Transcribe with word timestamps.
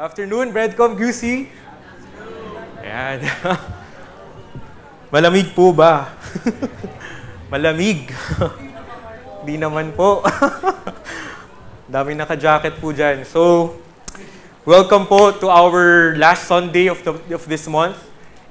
Afternoon, 0.00 0.48
Breadcom 0.48 0.96
QC. 0.96 1.44
Ayan. 2.80 3.20
Malamig 5.12 5.52
po 5.52 5.76
ba? 5.76 6.16
Malamig. 7.52 8.08
Di 9.44 9.60
naman 9.60 9.92
po. 9.92 10.24
Dami 11.84 12.16
naka-jacket 12.16 12.80
po 12.80 12.96
dyan. 12.96 13.28
So, 13.28 13.76
welcome 14.64 15.04
po 15.04 15.36
to 15.36 15.52
our 15.52 16.16
last 16.16 16.48
Sunday 16.48 16.88
of, 16.88 17.04
the, 17.04 17.20
of 17.36 17.44
this 17.44 17.68
month. 17.68 18.00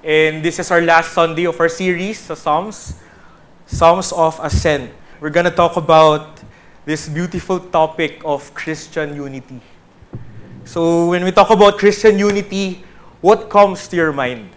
And 0.06 0.46
this 0.46 0.62
is 0.62 0.70
our 0.70 0.86
last 0.86 1.18
Sunday 1.18 1.50
of 1.50 1.58
our 1.58 1.74
series 1.74 2.30
sa 2.30 2.38
Psalms, 2.38 3.02
Psalms 3.66 4.14
of 4.14 4.38
Ascent. 4.46 4.94
We're 5.18 5.34
gonna 5.34 5.50
talk 5.50 5.82
about 5.82 6.46
this 6.86 7.10
beautiful 7.10 7.58
topic 7.58 8.22
of 8.22 8.54
Christian 8.54 9.18
unity. 9.18 9.79
So, 10.70 11.10
when 11.10 11.26
we 11.26 11.32
talk 11.32 11.50
about 11.50 11.80
Christian 11.80 12.20
unity, 12.20 12.86
what 13.26 13.50
comes 13.50 13.88
to 13.88 13.96
your 13.96 14.14
mind? 14.14 14.54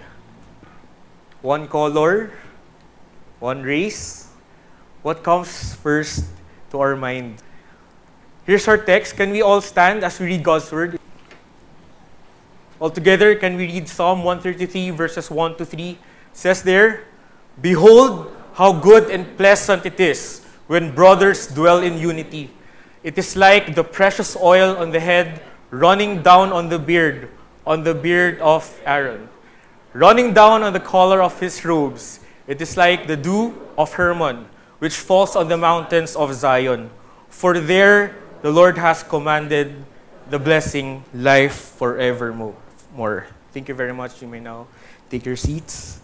One 1.40 1.66
color? 1.66 2.36
One 3.40 3.62
race? 3.62 4.28
What 5.00 5.24
comes 5.24 5.72
first 5.80 6.28
to 6.68 6.80
our 6.84 6.96
mind? 6.96 7.40
Here's 8.44 8.68
our 8.68 8.76
text. 8.76 9.16
Can 9.16 9.30
we 9.30 9.40
all 9.40 9.62
stand 9.62 10.04
as 10.04 10.20
we 10.20 10.26
read 10.26 10.44
God's 10.44 10.70
word? 10.70 11.00
All 12.78 12.90
together, 12.90 13.34
can 13.34 13.56
we 13.56 13.64
read 13.72 13.88
Psalm 13.88 14.22
133, 14.22 14.90
verses 14.90 15.30
1 15.30 15.56
to 15.56 15.64
3? 15.64 15.92
It 15.92 15.98
says 16.34 16.62
there, 16.62 17.08
Behold, 17.62 18.36
how 18.52 18.74
good 18.74 19.08
and 19.08 19.24
pleasant 19.38 19.86
it 19.86 19.98
is 19.98 20.44
when 20.66 20.94
brothers 20.94 21.46
dwell 21.46 21.80
in 21.80 21.96
unity. 21.96 22.50
It 23.02 23.16
is 23.16 23.34
like 23.34 23.74
the 23.74 23.82
precious 23.82 24.36
oil 24.36 24.76
on 24.76 24.90
the 24.90 25.00
head 25.00 25.40
running 25.72 26.22
down 26.22 26.52
on 26.52 26.68
the 26.68 26.78
beard, 26.78 27.30
on 27.66 27.82
the 27.82 27.94
beard 27.94 28.38
of 28.38 28.62
Aaron, 28.84 29.28
running 29.92 30.32
down 30.32 30.62
on 30.62 30.72
the 30.72 30.80
collar 30.80 31.20
of 31.20 31.40
his 31.40 31.64
robes. 31.64 32.20
It 32.46 32.60
is 32.60 32.76
like 32.76 33.08
the 33.08 33.16
dew 33.16 33.56
of 33.76 33.92
Hermon, 33.94 34.46
which 34.78 34.94
falls 34.94 35.34
on 35.34 35.48
the 35.48 35.56
mountains 35.56 36.14
of 36.14 36.32
Zion. 36.34 36.90
For 37.28 37.58
there 37.58 38.14
the 38.42 38.50
Lord 38.50 38.76
has 38.76 39.02
commanded 39.02 39.72
the 40.28 40.38
blessing, 40.38 41.04
life 41.14 41.72
forevermore. 41.80 43.26
Thank 43.52 43.68
you 43.68 43.74
very 43.74 43.94
much. 43.94 44.20
You 44.20 44.28
may 44.28 44.40
now 44.40 44.68
take 45.08 45.24
your 45.24 45.36
seats. 45.36 46.00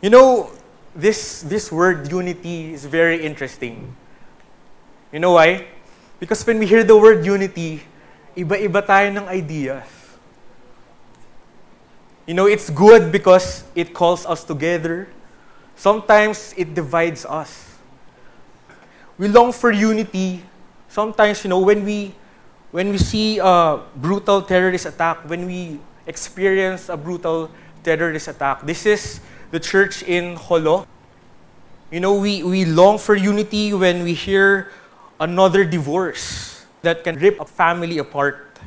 You 0.00 0.10
know, 0.10 0.50
this, 0.94 1.42
this 1.42 1.72
word 1.72 2.10
unity 2.10 2.72
is 2.72 2.84
very 2.84 3.22
interesting. 3.22 3.96
You 5.12 5.18
know 5.18 5.32
why? 5.32 5.66
Because 6.20 6.46
when 6.46 6.58
we 6.58 6.66
hear 6.66 6.84
the 6.84 6.96
word 6.96 7.24
unity, 7.24 7.82
iba-iba 8.36 8.80
tayo 8.84 9.08
ng 9.10 9.26
ideas. 9.28 9.86
You 12.26 12.34
know, 12.34 12.46
it's 12.46 12.70
good 12.70 13.10
because 13.10 13.64
it 13.74 13.92
calls 13.92 14.24
us 14.26 14.44
together. 14.44 15.08
Sometimes 15.74 16.54
it 16.56 16.74
divides 16.74 17.26
us. 17.26 17.74
We 19.18 19.26
long 19.26 19.52
for 19.52 19.72
unity. 19.72 20.44
Sometimes, 20.88 21.42
you 21.42 21.50
know, 21.50 21.60
when 21.60 21.84
we 21.84 22.14
when 22.70 22.90
we 22.94 22.98
see 22.98 23.38
a 23.42 23.82
brutal 23.96 24.42
terrorist 24.42 24.86
attack, 24.86 25.26
when 25.26 25.46
we 25.46 25.80
experience 26.06 26.88
a 26.88 26.96
brutal 26.96 27.50
terrorist 27.82 28.28
attack, 28.28 28.62
this 28.62 28.86
is 28.86 29.20
the 29.50 29.58
church 29.58 30.02
in 30.04 30.36
Holo. 30.36 30.86
You 31.90 31.98
know, 31.98 32.14
we, 32.14 32.44
we 32.44 32.64
long 32.64 32.98
for 32.98 33.16
unity 33.16 33.74
when 33.74 34.04
we 34.04 34.14
hear 34.14 34.70
another 35.18 35.64
divorce 35.64 36.49
that 36.82 37.04
can 37.04 37.16
rip 37.16 37.40
a 37.40 37.44
family 37.44 37.98
apart. 37.98 38.58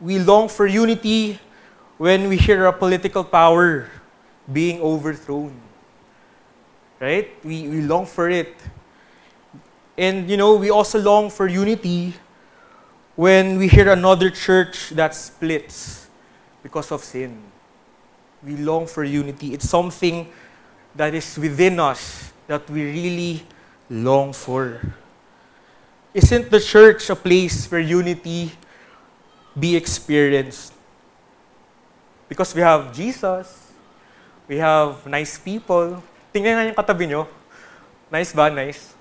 We 0.00 0.18
long 0.18 0.48
for 0.48 0.66
unity 0.66 1.38
when 1.98 2.28
we 2.28 2.36
hear 2.36 2.66
a 2.66 2.72
political 2.72 3.22
power 3.22 3.88
being 4.50 4.80
overthrown. 4.80 5.54
Right? 6.98 7.30
We, 7.44 7.68
we 7.68 7.80
long 7.82 8.06
for 8.06 8.30
it. 8.30 8.54
And, 9.96 10.30
you 10.30 10.36
know, 10.36 10.56
we 10.56 10.70
also 10.70 10.98
long 10.98 11.30
for 11.30 11.46
unity 11.46 12.14
when 13.14 13.58
we 13.58 13.68
hear 13.68 13.92
another 13.92 14.30
church 14.30 14.90
that 14.90 15.14
splits 15.14 16.08
because 16.62 16.90
of 16.90 17.04
sin. 17.04 17.42
We 18.42 18.56
long 18.56 18.86
for 18.86 19.04
unity. 19.04 19.52
It's 19.52 19.68
something 19.68 20.32
that 20.94 21.14
is 21.14 21.38
within 21.38 21.78
us 21.78 22.32
that 22.46 22.68
we 22.70 22.84
really 22.84 23.46
long 23.90 24.32
for. 24.32 24.80
Isn't 26.12 26.52
the 26.52 26.60
church 26.60 27.08
a 27.08 27.16
place 27.16 27.64
where 27.72 27.80
unity 27.80 28.52
be 29.56 29.76
experienced? 29.76 30.76
Because 32.28 32.54
we 32.54 32.60
have 32.60 32.92
Jesus, 32.92 33.72
we 34.44 34.60
have 34.60 35.08
nice 35.08 35.40
people. 35.40 36.04
Tingnan 36.28 36.52
nga 36.52 36.64
yung 36.68 36.76
katabi 36.76 37.08
nyo. 37.08 37.24
Nice 38.12 38.36
ba? 38.36 38.52
Nice? 38.52 38.92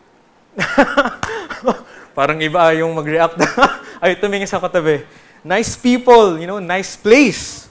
Parang 2.16 2.40
iba 2.40 2.72
yung 2.80 2.96
mag-react. 2.96 3.40
Ay, 4.04 4.16
tumingin 4.16 4.48
sa 4.48 4.64
katabi. 4.64 5.04
Nice 5.44 5.76
people, 5.76 6.40
you 6.40 6.48
know, 6.48 6.64
nice 6.64 6.96
place. 6.96 7.68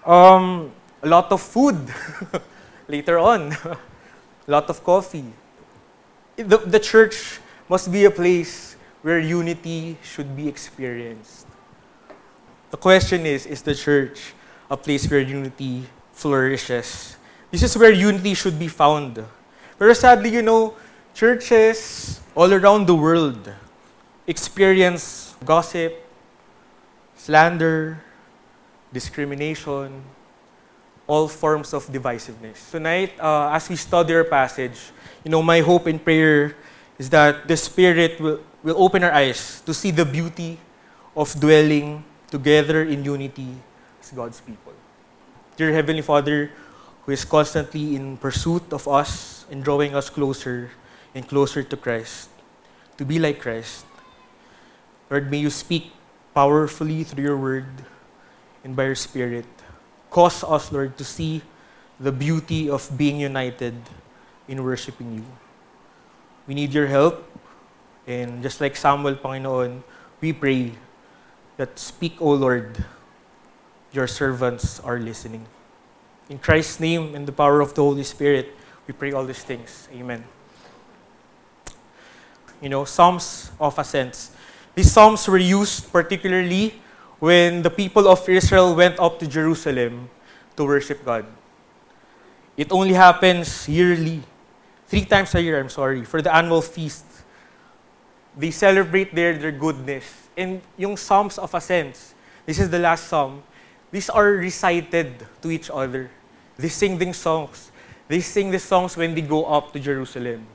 Um, 0.00 0.72
a 1.04 1.08
lot 1.08 1.28
of 1.28 1.44
food. 1.44 1.76
Later 2.88 3.20
on. 3.20 3.52
a 3.52 4.50
lot 4.50 4.64
of 4.72 4.80
coffee. 4.80 5.28
The, 6.36 6.56
the 6.56 6.80
church 6.80 7.40
must 7.68 7.90
be 7.90 8.04
a 8.04 8.10
place 8.10 8.76
where 9.02 9.18
unity 9.18 9.96
should 10.02 10.36
be 10.36 10.48
experienced. 10.48 11.46
The 12.70 12.76
question 12.76 13.26
is, 13.26 13.46
is 13.46 13.62
the 13.62 13.74
church 13.74 14.32
a 14.70 14.76
place 14.76 15.10
where 15.10 15.20
unity 15.20 15.84
flourishes? 16.12 17.16
This 17.50 17.62
is 17.62 17.76
where 17.76 17.92
unity 17.92 18.34
should 18.34 18.58
be 18.58 18.68
found. 18.68 19.22
Pero 19.78 19.92
sadly, 19.92 20.30
you 20.30 20.42
know, 20.42 20.74
churches 21.14 22.20
all 22.34 22.52
around 22.52 22.86
the 22.86 22.94
world 22.94 23.52
experience 24.26 25.34
gossip, 25.44 25.92
slander, 27.16 28.00
discrimination, 28.92 30.02
all 31.06 31.28
forms 31.28 31.74
of 31.74 31.86
divisiveness. 31.88 32.70
Tonight, 32.70 33.12
uh, 33.18 33.50
as 33.50 33.68
we 33.68 33.76
study 33.76 34.14
our 34.14 34.24
passage, 34.24 34.78
you 35.24 35.30
know, 35.30 35.42
my 35.42 35.60
hope 35.60 35.86
and 35.86 36.02
prayer 36.02 36.56
is 37.02 37.10
that 37.10 37.50
the 37.50 37.58
Spirit 37.58 38.22
will, 38.22 38.38
will 38.62 38.78
open 38.78 39.02
our 39.02 39.10
eyes 39.10 39.58
to 39.66 39.74
see 39.74 39.90
the 39.90 40.06
beauty 40.06 40.54
of 41.18 41.34
dwelling 41.34 42.06
together 42.30 42.86
in 42.86 43.02
unity 43.02 43.58
as 43.98 44.14
God's 44.14 44.38
people. 44.38 44.70
Dear 45.58 45.74
Heavenly 45.74 46.06
Father, 46.06 46.54
who 47.02 47.10
is 47.10 47.26
constantly 47.26 47.98
in 47.98 48.22
pursuit 48.22 48.62
of 48.70 48.86
us 48.86 49.44
and 49.50 49.66
drawing 49.66 49.98
us 49.98 50.06
closer 50.08 50.70
and 51.12 51.26
closer 51.26 51.66
to 51.66 51.76
Christ, 51.76 52.30
to 52.98 53.04
be 53.04 53.18
like 53.18 53.42
Christ. 53.42 53.82
Lord, 55.10 55.26
may 55.26 55.42
you 55.42 55.50
speak 55.50 55.90
powerfully 56.32 57.02
through 57.02 57.24
your 57.24 57.36
word 57.36 57.66
and 58.62 58.78
by 58.78 58.86
your 58.86 58.94
Spirit. 58.94 59.50
Cause 60.08 60.46
us, 60.46 60.70
Lord, 60.70 60.96
to 60.98 61.04
see 61.04 61.42
the 61.98 62.12
beauty 62.12 62.70
of 62.70 62.86
being 62.94 63.18
united 63.18 63.74
in 64.46 64.62
worshiping 64.62 65.18
you. 65.18 65.26
We 66.46 66.54
need 66.54 66.72
your 66.72 66.86
help. 66.86 67.28
And 68.06 68.42
just 68.42 68.60
like 68.60 68.76
Samuel, 68.76 69.14
Panginoon, 69.14 69.82
we 70.20 70.32
pray 70.32 70.72
that 71.56 71.78
speak, 71.78 72.20
O 72.20 72.30
Lord, 72.32 72.84
your 73.92 74.06
servants 74.06 74.80
are 74.80 74.98
listening. 74.98 75.46
In 76.28 76.38
Christ's 76.38 76.80
name 76.80 77.14
and 77.14 77.26
the 77.26 77.32
power 77.32 77.60
of 77.60 77.74
the 77.74 77.82
Holy 77.82 78.02
Spirit, 78.02 78.56
we 78.86 78.94
pray 78.94 79.12
all 79.12 79.24
these 79.24 79.44
things. 79.44 79.88
Amen. 79.92 80.24
You 82.60 82.68
know, 82.68 82.84
Psalms 82.84 83.50
of 83.60 83.78
Ascents. 83.78 84.30
These 84.74 84.92
Psalms 84.92 85.28
were 85.28 85.38
used 85.38 85.92
particularly 85.92 86.74
when 87.18 87.62
the 87.62 87.70
people 87.70 88.08
of 88.08 88.26
Israel 88.28 88.74
went 88.74 88.98
up 88.98 89.18
to 89.20 89.26
Jerusalem 89.26 90.08
to 90.56 90.64
worship 90.64 91.04
God. 91.04 91.26
It 92.56 92.72
only 92.72 92.94
happens 92.94 93.68
yearly, 93.68 94.22
three 94.86 95.04
times 95.04 95.34
a 95.34 95.42
year, 95.42 95.58
I'm 95.60 95.68
sorry, 95.68 96.04
for 96.04 96.22
the 96.22 96.34
annual 96.34 96.62
feast. 96.62 97.04
They 98.36 98.50
celebrate 98.50 99.14
there 99.14 99.36
their 99.36 99.52
goodness. 99.52 100.04
And 100.36 100.62
yung 100.76 100.96
Psalms 100.96 101.38
of 101.38 101.54
Ascents, 101.54 102.14
this 102.46 102.58
is 102.58 102.70
the 102.70 102.78
last 102.78 103.08
Psalm, 103.08 103.42
these 103.90 104.08
are 104.08 104.32
recited 104.32 105.26
to 105.42 105.50
each 105.50 105.70
other. 105.70 106.10
They 106.56 106.68
sing 106.68 106.96
these 106.96 107.16
songs. 107.16 107.70
They 108.08 108.20
sing 108.20 108.50
these 108.50 108.64
songs 108.64 108.96
when 108.96 109.14
they 109.14 109.20
go 109.20 109.44
up 109.44 109.72
to 109.74 109.78
Jerusalem. 109.78 110.46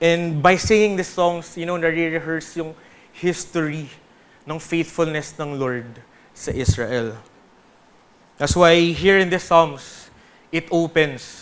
And 0.00 0.42
by 0.42 0.56
singing 0.56 0.96
these 0.96 1.08
songs, 1.08 1.56
you 1.56 1.66
know, 1.66 1.76
nare-rehearse 1.76 2.56
yung 2.56 2.74
history 3.12 3.88
ng 4.48 4.58
faithfulness 4.58 5.34
ng 5.38 5.58
Lord 5.58 5.86
sa 6.34 6.50
Israel. 6.50 7.16
That's 8.38 8.56
why 8.56 8.74
here 8.96 9.18
in 9.18 9.30
the 9.30 9.38
Psalms, 9.38 10.10
it 10.50 10.66
opens 10.72 11.39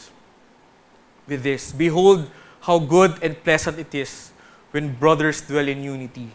with 1.28 1.42
this 1.42 1.72
Behold, 1.72 2.28
how 2.60 2.78
good 2.78 3.22
and 3.22 3.36
pleasant 3.44 3.78
it 3.78 3.94
is 3.94 4.32
when 4.70 4.94
brothers 4.94 5.40
dwell 5.42 5.68
in 5.68 5.82
unity. 5.82 6.28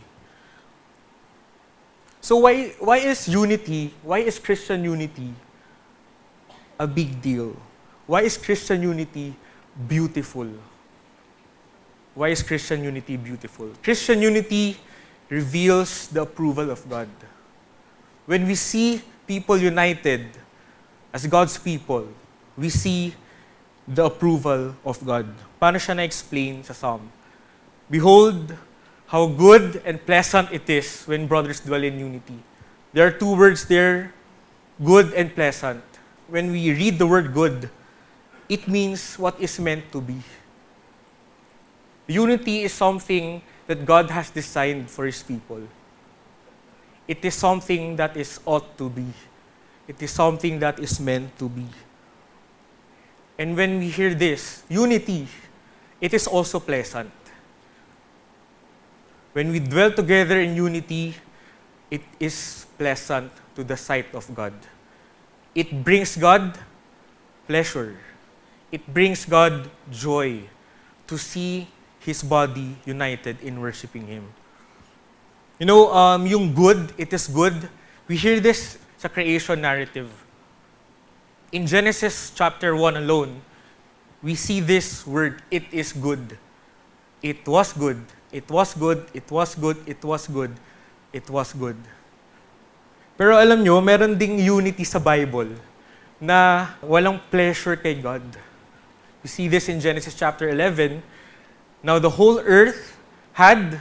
So 2.22 2.38
why, 2.38 2.70
why 2.80 2.98
is 3.00 3.28
unity, 3.28 3.94
why 4.02 4.20
is 4.20 4.40
Christian 4.40 4.84
unity 4.84 5.34
a 6.80 6.88
big 6.88 7.22
deal? 7.22 7.56
Why 8.08 8.22
is 8.22 8.38
Christian 8.38 8.82
unity 8.82 9.36
beautiful? 9.88 10.48
Why 12.16 12.30
is 12.30 12.42
Christian 12.42 12.84
unity 12.84 13.18
beautiful? 13.18 13.72
Christian 13.84 14.22
unity 14.22 14.78
reveals 15.30 16.08
the 16.08 16.22
approval 16.22 16.70
of 16.70 16.88
God. 16.90 17.10
When 18.26 18.48
we 18.48 18.56
see 18.56 19.02
people 19.28 19.58
united 19.58 20.28
as 21.12 21.28
God's 21.28 21.58
people, 21.58 22.08
we 22.56 22.70
see 22.70 23.14
the 23.88 24.06
approval 24.06 24.76
of 24.86 25.00
God. 25.06 25.28
Paano 25.60 25.80
siya 25.80 25.96
na-explain 25.96 26.64
sa 26.64 26.74
Psalm? 26.74 27.12
Behold, 27.90 28.56
how 29.08 29.28
good 29.28 29.82
and 29.86 30.00
pleasant 30.02 30.50
it 30.52 30.66
is 30.70 31.04
when 31.06 31.28
brothers 31.28 31.60
dwell 31.60 31.84
in 31.84 32.00
unity. 32.00 32.40
There 32.94 33.06
are 33.06 33.14
two 33.14 33.36
words 33.36 33.66
there, 33.66 34.14
good 34.82 35.14
and 35.14 35.34
pleasant. 35.34 35.84
When 36.28 36.52
we 36.52 36.74
read 36.74 36.98
the 36.98 37.06
word 37.06 37.34
good, 37.34 37.70
it 38.50 38.68
means 38.68 39.20
what 39.20 39.40
is 39.40 39.60
meant 39.60 39.92
to 39.92 40.02
be. 40.02 40.18
Unity 42.08 42.64
is 42.64 42.74
something 42.74 43.42
that 43.68 43.86
God 43.86 44.10
has 44.10 44.30
designed 44.30 44.90
for 44.90 45.06
His 45.06 45.24
people. 45.24 45.62
It 47.08 47.24
is 47.24 47.36
something 47.36 47.96
that 47.98 48.16
is 48.16 48.40
ought 48.46 48.78
to 48.78 48.90
be. 48.90 49.08
It 49.88 50.02
is 50.02 50.12
something 50.12 50.60
that 50.60 50.80
is 50.80 51.00
meant 51.00 51.38
to 51.40 51.50
be. 51.50 51.68
And 53.38 53.58
when 53.58 53.80
we 53.80 53.90
hear 53.90 54.14
this, 54.14 54.64
unity, 54.70 55.28
it 56.00 56.14
is 56.14 56.28
also 56.28 56.60
pleasant. 56.60 57.12
When 59.34 59.50
we 59.50 59.60
dwell 59.60 59.92
together 59.92 60.40
in 60.40 60.56
unity, 60.56 61.16
it 61.90 62.04
is 62.20 62.66
pleasant 62.78 63.32
to 63.56 63.64
the 63.64 63.78
sight 63.78 64.14
of 64.14 64.30
God. 64.36 64.54
It 65.56 65.84
brings 65.84 66.16
God 66.16 66.58
pleasure. 67.48 67.98
It 68.72 68.86
brings 68.92 69.26
God 69.26 69.70
joy 69.92 70.50
to 71.08 71.18
see 71.18 71.68
His 72.00 72.24
body 72.24 72.76
united 72.86 73.42
in 73.42 73.62
worshiping 73.62 74.08
Him. 74.08 74.34
You 75.60 75.66
know, 75.66 75.94
um, 75.94 76.26
yung 76.26 76.54
good, 76.54 76.94
it 76.98 77.14
is 77.14 77.28
good. 77.28 77.70
We 78.08 78.18
hear 78.18 78.40
this 78.40 78.78
sa 78.98 79.08
creation 79.08 79.62
narrative. 79.62 80.10
In 81.54 81.70
Genesis 81.70 82.34
chapter 82.34 82.74
1 82.74 82.98
alone, 82.98 83.38
we 84.26 84.34
see 84.34 84.58
this 84.58 85.06
word, 85.06 85.46
it 85.54 85.70
is 85.70 85.94
good. 85.94 86.38
It 87.22 87.46
was 87.46 87.72
good. 87.72 88.02
It 88.34 88.50
was 88.50 88.74
good. 88.74 89.06
It 89.14 89.30
was 89.30 89.54
good. 89.54 89.78
It 89.86 90.02
was 90.02 90.26
good. 90.26 90.54
It 91.14 91.30
was 91.30 91.54
good. 91.54 91.78
Pero 93.14 93.38
alam 93.38 93.62
nyo, 93.62 93.78
meron 93.78 94.18
ding 94.18 94.42
unity 94.42 94.82
sa 94.82 94.98
Bible 94.98 95.54
na 96.18 96.74
walang 96.82 97.22
pleasure 97.30 97.78
kay 97.78 98.02
God. 98.02 98.26
You 99.22 99.30
see 99.30 99.46
this 99.46 99.70
in 99.70 99.78
Genesis 99.78 100.18
chapter 100.18 100.50
11. 100.50 101.06
Now 101.86 102.02
the 102.02 102.18
whole 102.18 102.42
earth 102.42 102.98
had 103.38 103.78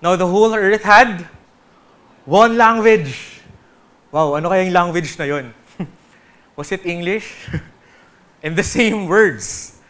Now 0.00 0.16
the 0.16 0.26
whole 0.26 0.54
earth 0.54 0.82
had 0.82 1.28
one 2.24 2.56
language. 2.56 3.42
Wow, 4.08 4.40
ano 4.40 4.48
kaya 4.48 4.64
yung 4.64 4.72
language 4.72 5.12
na 5.20 5.28
yon? 5.28 5.52
Was 6.60 6.72
it 6.72 6.84
English? 6.84 7.48
and 8.42 8.52
the 8.52 8.62
same 8.62 9.08
words. 9.08 9.80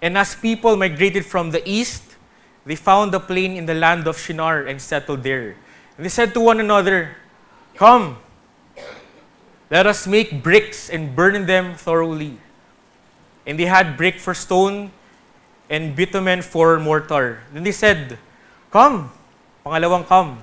And 0.00 0.16
as 0.16 0.34
people 0.34 0.72
migrated 0.72 1.26
from 1.26 1.50
the 1.50 1.60
east, 1.68 2.16
they 2.64 2.76
found 2.76 3.12
a 3.12 3.20
plain 3.20 3.60
in 3.60 3.66
the 3.66 3.74
land 3.74 4.08
of 4.08 4.16
Shinar 4.16 4.64
and 4.64 4.80
settled 4.80 5.22
there. 5.22 5.52
And 5.98 6.06
they 6.06 6.08
said 6.08 6.32
to 6.32 6.40
one 6.40 6.60
another, 6.60 7.12
Come, 7.76 8.16
let 9.68 9.84
us 9.84 10.06
make 10.06 10.42
bricks 10.42 10.88
and 10.88 11.14
burn 11.14 11.44
them 11.44 11.74
thoroughly. 11.74 12.40
And 13.44 13.60
they 13.60 13.68
had 13.68 13.98
brick 13.98 14.18
for 14.18 14.32
stone 14.32 14.92
and 15.68 15.94
bitumen 15.94 16.40
for 16.40 16.80
mortar. 16.80 17.44
Then 17.52 17.64
they 17.64 17.76
said, 17.76 18.16
Come, 18.70 19.12
pangalawang 19.60 20.06
come, 20.06 20.40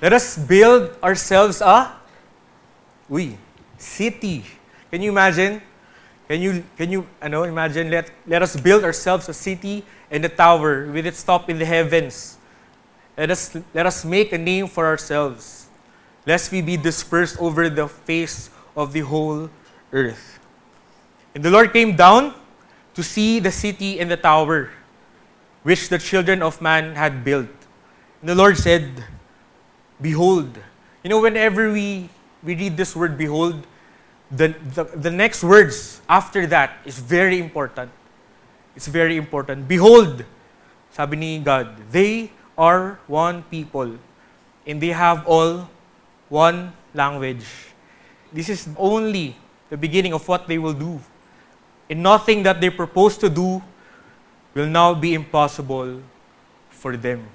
let 0.00 0.12
us 0.12 0.38
build 0.38 0.94
ourselves 1.02 1.60
a, 1.60 1.90
uy, 3.10 3.34
city. 3.78 4.44
Can 4.90 5.02
you 5.02 5.10
imagine? 5.10 5.62
Can 6.28 6.40
you, 6.40 6.64
can 6.76 6.90
you 6.90 7.06
ano, 7.22 7.44
imagine, 7.44 7.90
let, 7.90 8.10
let 8.26 8.42
us 8.42 8.56
build 8.56 8.82
ourselves 8.82 9.28
a 9.28 9.34
city 9.34 9.84
and 10.10 10.24
a 10.24 10.28
tower 10.28 10.90
with 10.90 11.06
its 11.06 11.22
top 11.22 11.48
in 11.48 11.58
the 11.58 11.64
heavens. 11.64 12.36
Let 13.16 13.30
us, 13.30 13.56
let 13.72 13.86
us 13.86 14.04
make 14.04 14.32
a 14.32 14.38
name 14.38 14.66
for 14.66 14.86
ourselves, 14.86 15.68
lest 16.26 16.52
we 16.52 16.62
be 16.62 16.76
dispersed 16.76 17.38
over 17.40 17.70
the 17.70 17.88
face 17.88 18.50
of 18.76 18.92
the 18.92 19.00
whole 19.00 19.48
earth. 19.92 20.38
And 21.34 21.44
the 21.44 21.50
Lord 21.50 21.72
came 21.72 21.96
down 21.96 22.34
to 22.94 23.02
see 23.02 23.40
the 23.40 23.52
city 23.52 24.00
and 24.00 24.10
the 24.10 24.16
tower, 24.16 24.70
which 25.62 25.88
the 25.88 25.98
children 25.98 26.42
of 26.42 26.60
man 26.60 26.94
had 26.94 27.24
built. 27.24 27.48
And 28.20 28.28
the 28.28 28.34
Lord 28.34 28.56
said, 28.58 29.04
Behold. 30.00 30.58
You 31.02 31.10
know, 31.10 31.20
whenever 31.20 31.72
we, 31.72 32.08
we 32.42 32.54
read 32.54 32.76
this 32.76 32.96
word, 32.96 33.16
behold, 33.16 33.66
the, 34.30 34.54
the, 34.74 34.84
the 34.84 35.10
next 35.10 35.44
words 35.44 36.00
after 36.08 36.46
that 36.46 36.78
is 36.84 36.98
very 36.98 37.38
important. 37.38 37.90
It's 38.74 38.88
very 38.88 39.16
important. 39.16 39.68
Behold, 39.68 40.24
sabi 40.90 41.16
ni 41.16 41.38
God, 41.38 41.76
they 41.90 42.30
are 42.58 42.98
one 43.06 43.42
people 43.44 43.96
and 44.66 44.80
they 44.80 44.90
have 44.90 45.26
all 45.26 45.68
one 46.28 46.72
language. 46.92 47.46
This 48.32 48.48
is 48.48 48.68
only 48.76 49.36
the 49.70 49.76
beginning 49.76 50.12
of 50.12 50.26
what 50.26 50.48
they 50.48 50.58
will 50.58 50.74
do. 50.74 51.00
And 51.88 52.02
nothing 52.02 52.42
that 52.42 52.60
they 52.60 52.70
propose 52.70 53.16
to 53.18 53.28
do 53.30 53.62
will 54.54 54.66
now 54.66 54.92
be 54.94 55.14
impossible 55.14 56.02
for 56.70 56.96
them. 56.96 57.28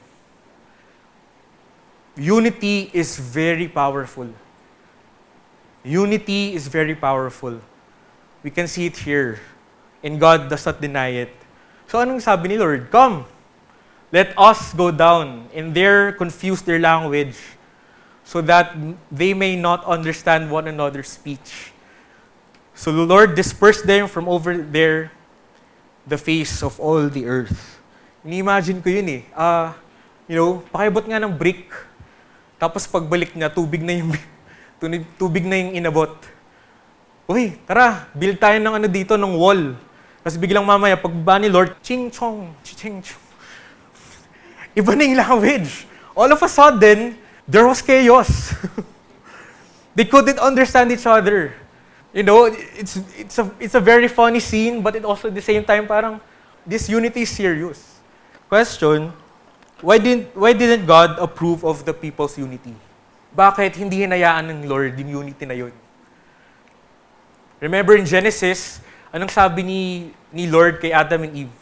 Unity 2.17 2.91
is 2.93 3.17
very 3.17 3.67
powerful. 3.67 4.27
Unity 5.83 6.53
is 6.53 6.67
very 6.67 6.93
powerful. 6.93 7.59
We 8.43 8.49
can 8.49 8.67
see 8.67 8.85
it 8.85 8.97
here. 8.97 9.39
And 10.03 10.19
God 10.19 10.49
does 10.49 10.65
not 10.65 10.81
deny 10.81 11.25
it. 11.25 11.33
So 11.87 11.99
anong 11.99 12.21
sabi 12.21 12.49
ni 12.49 12.57
Lord? 12.57 12.89
Come, 12.89 13.25
let 14.11 14.33
us 14.37 14.73
go 14.73 14.89
down 14.89 15.49
and 15.53 15.73
there 15.73 16.13
confuse 16.13 16.61
their 16.61 16.79
language 16.79 17.37
so 18.23 18.39
that 18.41 18.73
they 19.11 19.33
may 19.33 19.55
not 19.55 19.83
understand 19.85 20.49
one 20.49 20.67
another's 20.67 21.09
speech. 21.09 21.73
So 22.73 22.91
the 22.91 23.05
Lord 23.05 23.35
dispersed 23.35 23.85
them 23.85 24.07
from 24.07 24.29
over 24.29 24.57
there 24.57 25.11
the 26.07 26.17
face 26.17 26.63
of 26.63 26.79
all 26.79 27.09
the 27.09 27.25
earth. 27.25 27.77
Ini-imagine 28.25 28.81
ko 28.81 28.89
yun 28.89 29.07
eh. 29.09 29.23
Uh, 29.33 29.73
you 30.29 30.37
know, 30.37 30.63
pakibot 30.73 31.05
nga 31.05 31.19
ng 31.21 31.33
brick. 31.35 31.69
Tapos 32.57 32.85
pagbalik 32.85 33.33
niya, 33.33 33.49
tubig 33.49 33.81
na 33.81 33.97
yung 33.97 34.13
tubig 35.19 35.45
na 35.45 35.61
yung 35.61 35.77
inabot. 35.77 36.09
Uy, 37.29 37.53
tara, 37.69 38.09
build 38.17 38.41
tayo 38.41 38.57
ng 38.57 38.73
ano 38.81 38.87
dito, 38.89 39.13
ng 39.13 39.37
wall. 39.37 39.77
Tapos 40.25 40.37
biglang 40.41 40.65
mamaya, 40.65 40.97
pagbaba 40.97 41.37
ni 41.37 41.49
Lord, 41.49 41.77
ching 41.85 42.09
chong, 42.09 42.49
ching 42.65 43.01
chong. 43.01 43.23
Iba 44.77 44.97
na 44.97 45.05
yung 45.05 45.17
language. 45.21 45.85
All 46.17 46.29
of 46.29 46.41
a 46.41 46.49
sudden, 46.49 47.13
there 47.45 47.65
was 47.65 47.81
chaos. 47.81 48.57
they 49.95 50.05
couldn't 50.05 50.41
understand 50.41 50.89
each 50.89 51.05
other. 51.05 51.53
You 52.11 52.23
know, 52.23 52.45
it's, 52.51 52.99
it's, 53.15 53.37
a, 53.39 53.45
it's 53.59 53.75
a 53.75 53.79
very 53.79 54.09
funny 54.09 54.41
scene, 54.41 54.81
but 54.81 54.95
it 54.97 55.05
also 55.05 55.29
at 55.29 55.35
the 55.35 55.41
same 55.41 55.63
time, 55.63 55.87
parang, 55.87 56.19
this 56.65 56.89
unity 56.89 57.21
is 57.21 57.29
serious. 57.29 58.01
Question, 58.49 59.13
why 59.79 59.97
didn't, 59.97 60.35
why 60.35 60.53
didn't 60.53 60.85
God 60.85 61.17
approve 61.17 61.63
of 61.63 61.85
the 61.85 61.93
people's 61.93 62.37
unity? 62.37 62.75
Bakit 63.31 63.79
hindi 63.79 64.03
hinayaan 64.03 64.51
ng 64.51 64.59
Lord 64.67 64.99
yung 64.99 65.23
unity 65.23 65.47
na 65.47 65.55
yun? 65.55 65.71
Remember 67.63 67.95
in 67.95 68.03
Genesis, 68.03 68.83
anong 69.13 69.31
sabi 69.31 69.63
ni, 69.63 69.81
ni 70.33 70.49
Lord 70.51 70.83
kay 70.83 70.91
Adam 70.91 71.23
and 71.23 71.47
Eve? 71.47 71.57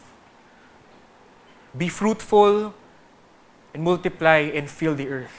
Be 1.76 1.86
fruitful 1.86 2.74
and 3.70 3.80
multiply 3.84 4.50
and 4.50 4.66
fill 4.66 4.98
the 4.98 5.06
earth. 5.06 5.34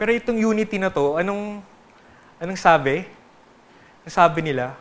Pero 0.00 0.10
itong 0.10 0.40
unity 0.40 0.80
na 0.80 0.88
to, 0.90 1.20
anong, 1.20 1.62
anong 2.40 2.58
sabi? 2.58 3.06
Ang 4.02 4.10
sabi 4.10 4.40
nila, 4.42 4.74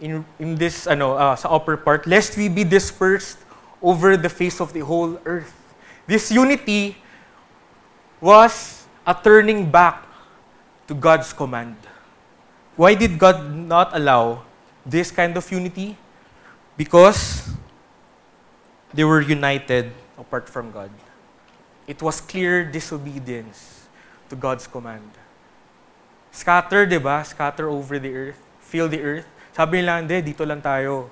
in, 0.00 0.24
in 0.40 0.56
this, 0.56 0.88
ano, 0.88 1.14
uh, 1.14 1.36
sa 1.36 1.52
upper 1.52 1.76
part, 1.76 2.08
lest 2.08 2.34
we 2.34 2.48
be 2.48 2.64
dispersed 2.64 3.38
over 3.84 4.16
the 4.16 4.32
face 4.32 4.58
of 4.58 4.72
the 4.72 4.80
whole 4.80 5.20
earth. 5.28 5.52
This 6.08 6.32
unity 6.32 6.96
was 8.18 8.83
a 9.06 9.14
turning 9.14 9.70
back 9.70 10.04
to 10.86 10.94
God's 10.94 11.32
command. 11.32 11.76
Why 12.76 12.94
did 12.94 13.18
God 13.18 13.44
not 13.54 13.94
allow 13.94 14.42
this 14.84 15.10
kind 15.10 15.36
of 15.36 15.44
unity? 15.50 15.96
Because 16.76 17.48
they 18.92 19.04
were 19.04 19.20
united 19.20 19.92
apart 20.18 20.48
from 20.48 20.72
God. 20.72 20.90
It 21.86 22.02
was 22.02 22.20
clear 22.20 22.64
disobedience. 22.64 23.74
to 24.28 24.36
God's 24.36 24.66
command. 24.66 25.06
Scatter, 26.34 26.82
di 26.88 26.98
ba? 26.98 27.22
Scatter 27.22 27.70
over 27.70 28.02
the 28.02 28.10
earth. 28.10 28.40
Fill 28.58 28.90
the 28.90 28.98
earth. 28.98 29.28
Sabi 29.54 29.78
nila, 29.78 30.02
hindi, 30.02 30.34
dito 30.34 30.42
lang 30.42 30.58
tayo. 30.58 31.06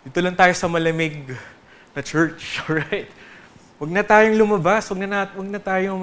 Dito 0.00 0.24
lang 0.24 0.32
tayo 0.32 0.56
sa 0.56 0.64
malamig 0.70 1.28
na 1.92 2.00
church, 2.00 2.56
alright? 2.64 3.12
Huwag 3.76 3.92
na 3.92 4.00
tayong 4.00 4.40
lumabas, 4.40 4.88
huwag 4.88 5.04
na, 5.04 5.28
huwag 5.28 5.50
na 5.50 5.60
tayong 5.60 6.00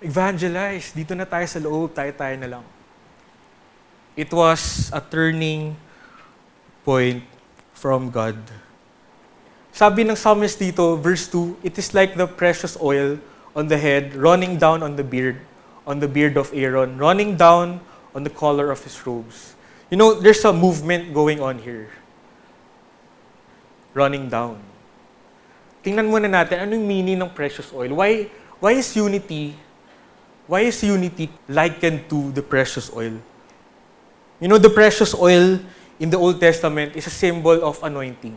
mag-evangelize. 0.00 0.96
Dito 0.96 1.12
na 1.12 1.28
tayo 1.28 1.44
sa 1.44 1.60
loob, 1.60 1.92
tayo-tayo 1.92 2.36
na 2.40 2.48
lang. 2.56 2.64
It 4.16 4.32
was 4.32 4.88
a 4.92 5.00
turning 5.00 5.76
point 6.84 7.22
from 7.76 8.08
God. 8.08 8.36
Sabi 9.70 10.02
ng 10.02 10.16
psalmist 10.16 10.58
dito, 10.58 10.96
verse 10.96 11.28
2, 11.28 11.60
It 11.62 11.78
is 11.78 11.92
like 11.92 12.16
the 12.16 12.26
precious 12.26 12.80
oil 12.80 13.20
on 13.54 13.68
the 13.68 13.78
head, 13.78 14.16
running 14.16 14.58
down 14.58 14.82
on 14.82 14.96
the 14.96 15.04
beard, 15.04 15.38
on 15.86 16.00
the 16.00 16.08
beard 16.08 16.36
of 16.36 16.50
Aaron, 16.52 16.98
running 16.98 17.36
down 17.36 17.80
on 18.16 18.24
the 18.24 18.32
collar 18.32 18.72
of 18.72 18.82
his 18.82 18.96
robes. 19.06 19.54
You 19.92 19.96
know, 19.96 20.16
there's 20.16 20.42
a 20.44 20.52
movement 20.52 21.14
going 21.14 21.40
on 21.40 21.60
here. 21.60 21.92
Running 23.94 24.28
down. 24.28 24.58
Tingnan 25.80 26.10
muna 26.10 26.28
natin, 26.28 26.62
ano 26.66 26.76
yung 26.76 26.86
meaning 26.86 27.18
ng 27.18 27.30
precious 27.30 27.72
oil? 27.72 27.94
Why, 27.94 28.28
why 28.60 28.76
is 28.76 28.92
unity, 28.94 29.56
why 30.50 30.66
is 30.66 30.82
unity 30.82 31.30
likened 31.46 32.10
to 32.10 32.34
the 32.34 32.42
precious 32.42 32.90
oil? 32.90 33.14
You 34.42 34.48
know, 34.50 34.58
the 34.58 34.68
precious 34.68 35.14
oil 35.14 35.62
in 36.02 36.10
the 36.10 36.18
Old 36.18 36.42
Testament 36.42 36.96
is 36.98 37.06
a 37.06 37.14
symbol 37.14 37.62
of 37.62 37.78
anointing. 37.86 38.34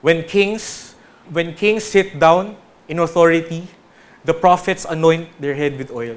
When 0.00 0.24
kings, 0.24 0.96
when 1.28 1.52
kings 1.52 1.84
sit 1.84 2.16
down 2.16 2.56
in 2.88 2.98
authority, 2.98 3.68
the 4.24 4.32
prophets 4.32 4.86
anoint 4.88 5.28
their 5.36 5.52
head 5.52 5.76
with 5.76 5.92
oil. 5.92 6.16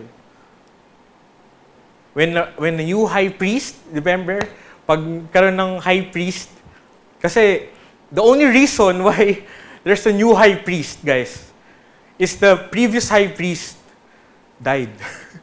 When, 2.13 2.37
when 2.55 2.77
the 2.77 2.85
new 2.85 3.05
high 3.05 3.35
priest, 3.35 3.75
remember, 3.91 4.47
pag 4.87 5.27
karon 5.33 5.59
ng 5.59 5.81
high 5.83 6.07
priest, 6.07 6.47
kasi 7.19 7.67
the 8.07 8.23
only 8.23 8.45
reason 8.45 9.03
why 9.11 9.43
there's 9.83 10.07
a 10.07 10.13
new 10.13 10.31
high 10.33 10.55
priest, 10.55 11.03
guys, 11.03 11.51
is 12.15 12.39
the 12.39 12.55
previous 12.71 13.09
high 13.09 13.27
priest 13.27 13.82
died. 14.63 14.95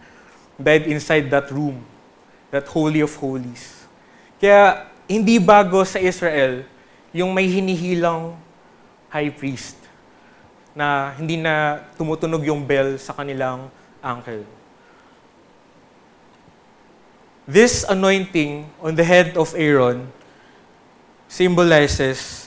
died 0.57 0.89
inside 0.89 1.29
that 1.29 1.53
room, 1.53 1.85
that 2.51 2.65
holy 2.65 3.05
of 3.05 3.13
holies. 3.17 3.85
Kaya 4.41 4.89
hindi 5.05 5.37
bago 5.37 5.85
sa 5.85 6.01
Israel 6.01 6.65
yung 7.13 7.37
may 7.37 7.45
hinihilang 7.45 8.41
high 9.13 9.29
priest 9.29 9.77
na 10.73 11.13
hindi 11.19 11.37
na 11.37 11.83
tumutunog 11.99 12.41
yung 12.47 12.65
bell 12.65 12.97
sa 12.97 13.13
kanilang 13.13 13.69
ankle. 14.01 14.47
This 17.51 17.83
anointing 17.83 18.71
on 18.79 18.95
the 18.95 19.03
head 19.03 19.35
of 19.35 19.51
Aaron 19.59 20.07
symbolizes 21.27 22.47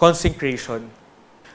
consecration. 0.00 0.88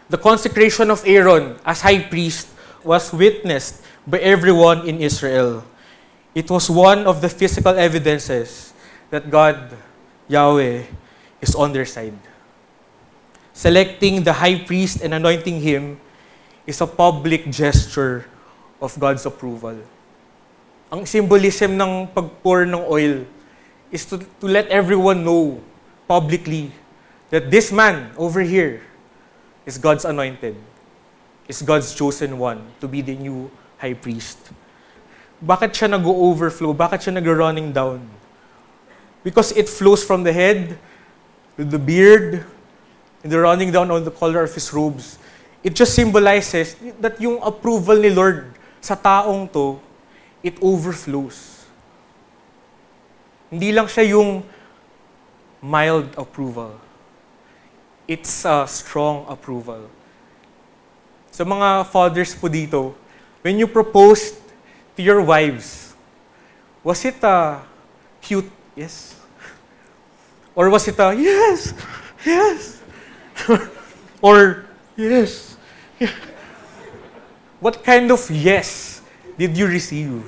The 0.09 0.21
consecration 0.21 0.93
of 0.93 1.01
Aaron 1.01 1.57
as 1.65 1.81
high 1.81 2.05
priest 2.05 2.53
was 2.85 3.09
witnessed 3.09 3.81
by 4.05 4.19
everyone 4.19 4.87
in 4.87 4.99
Israel. 4.99 5.63
It 6.33 6.49
was 6.49 6.69
one 6.69 7.05
of 7.05 7.21
the 7.21 7.29
physical 7.29 7.75
evidences 7.75 8.73
that 9.09 9.29
God, 9.29 9.75
Yahweh, 10.27 10.87
is 11.41 11.53
on 11.55 11.73
their 11.73 11.85
side. 11.85 12.17
Selecting 13.53 14.23
the 14.23 14.33
high 14.33 14.63
priest 14.63 15.01
and 15.03 15.13
anointing 15.13 15.59
him 15.59 15.99
is 16.65 16.79
a 16.79 16.87
public 16.87 17.51
gesture 17.51 18.25
of 18.81 18.97
God's 18.97 19.25
approval. 19.25 19.75
Ang 20.91 21.05
symbolism 21.05 21.75
ng 21.75 22.07
pag-pour 22.07 22.63
ng 22.63 22.83
oil 22.87 23.27
is 23.91 24.07
to, 24.07 24.17
to 24.39 24.47
let 24.47 24.67
everyone 24.71 25.23
know 25.23 25.59
publicly 26.07 26.71
that 27.29 27.51
this 27.51 27.71
man 27.71 28.11
over 28.15 28.41
here 28.41 28.81
is 29.65 29.77
God's 29.77 30.03
anointed, 30.03 30.55
is 31.47 31.61
God's 31.61 31.93
chosen 31.93 32.39
one 32.39 32.59
to 32.79 32.87
be 32.87 33.03
the 33.03 33.15
new 33.15 33.51
high 33.81 33.97
priest. 33.97 34.37
Bakit 35.41 35.73
siya 35.73 35.89
nag-overflow? 35.89 36.71
Bakit 36.77 37.09
siya 37.09 37.13
nag-running 37.17 37.73
down? 37.73 38.05
Because 39.25 39.49
it 39.57 39.65
flows 39.65 40.05
from 40.05 40.21
the 40.21 40.31
head 40.31 40.77
to 41.57 41.65
the 41.65 41.81
beard 41.81 42.45
and 43.25 43.29
the 43.33 43.41
running 43.41 43.73
down 43.73 43.89
on 43.89 44.05
the 44.05 44.13
collar 44.13 44.45
of 44.45 44.53
his 44.53 44.69
robes. 44.69 45.17
It 45.65 45.73
just 45.73 45.97
symbolizes 45.97 46.77
that 47.01 47.17
yung 47.21 47.41
approval 47.41 47.97
ni 47.97 48.09
Lord 48.09 48.53
sa 48.81 48.93
taong 48.93 49.49
to 49.53 49.81
it 50.41 50.57
overflows. 50.61 51.65
Hindi 53.53 53.69
lang 53.69 53.85
siya 53.85 54.17
yung 54.17 54.41
mild 55.61 56.09
approval. 56.17 56.81
It's 58.09 58.41
a 58.45 58.65
strong 58.65 59.29
approval. 59.29 59.85
Sa 61.29 61.45
mga 61.45 61.85
fathers 61.87 62.33
po 62.33 62.49
dito, 62.49 62.97
when 63.41 63.57
you 63.57 63.67
proposed 63.67 64.37
to 64.95 65.01
your 65.01 65.21
wives, 65.21 65.93
was 66.83 67.03
it 67.05 67.21
a 67.23 67.61
cute 68.21 68.49
yes? 68.75 69.17
Or 70.55 70.69
was 70.69 70.87
it 70.87 70.99
a 70.99 71.13
yes, 71.15 71.73
yes? 72.25 72.81
or 74.21 74.65
yes? 74.95 75.57
What 77.61 77.83
kind 77.85 78.09
of 78.09 78.19
yes 78.29 79.01
did 79.37 79.55
you 79.57 79.69
receive? 79.69 80.25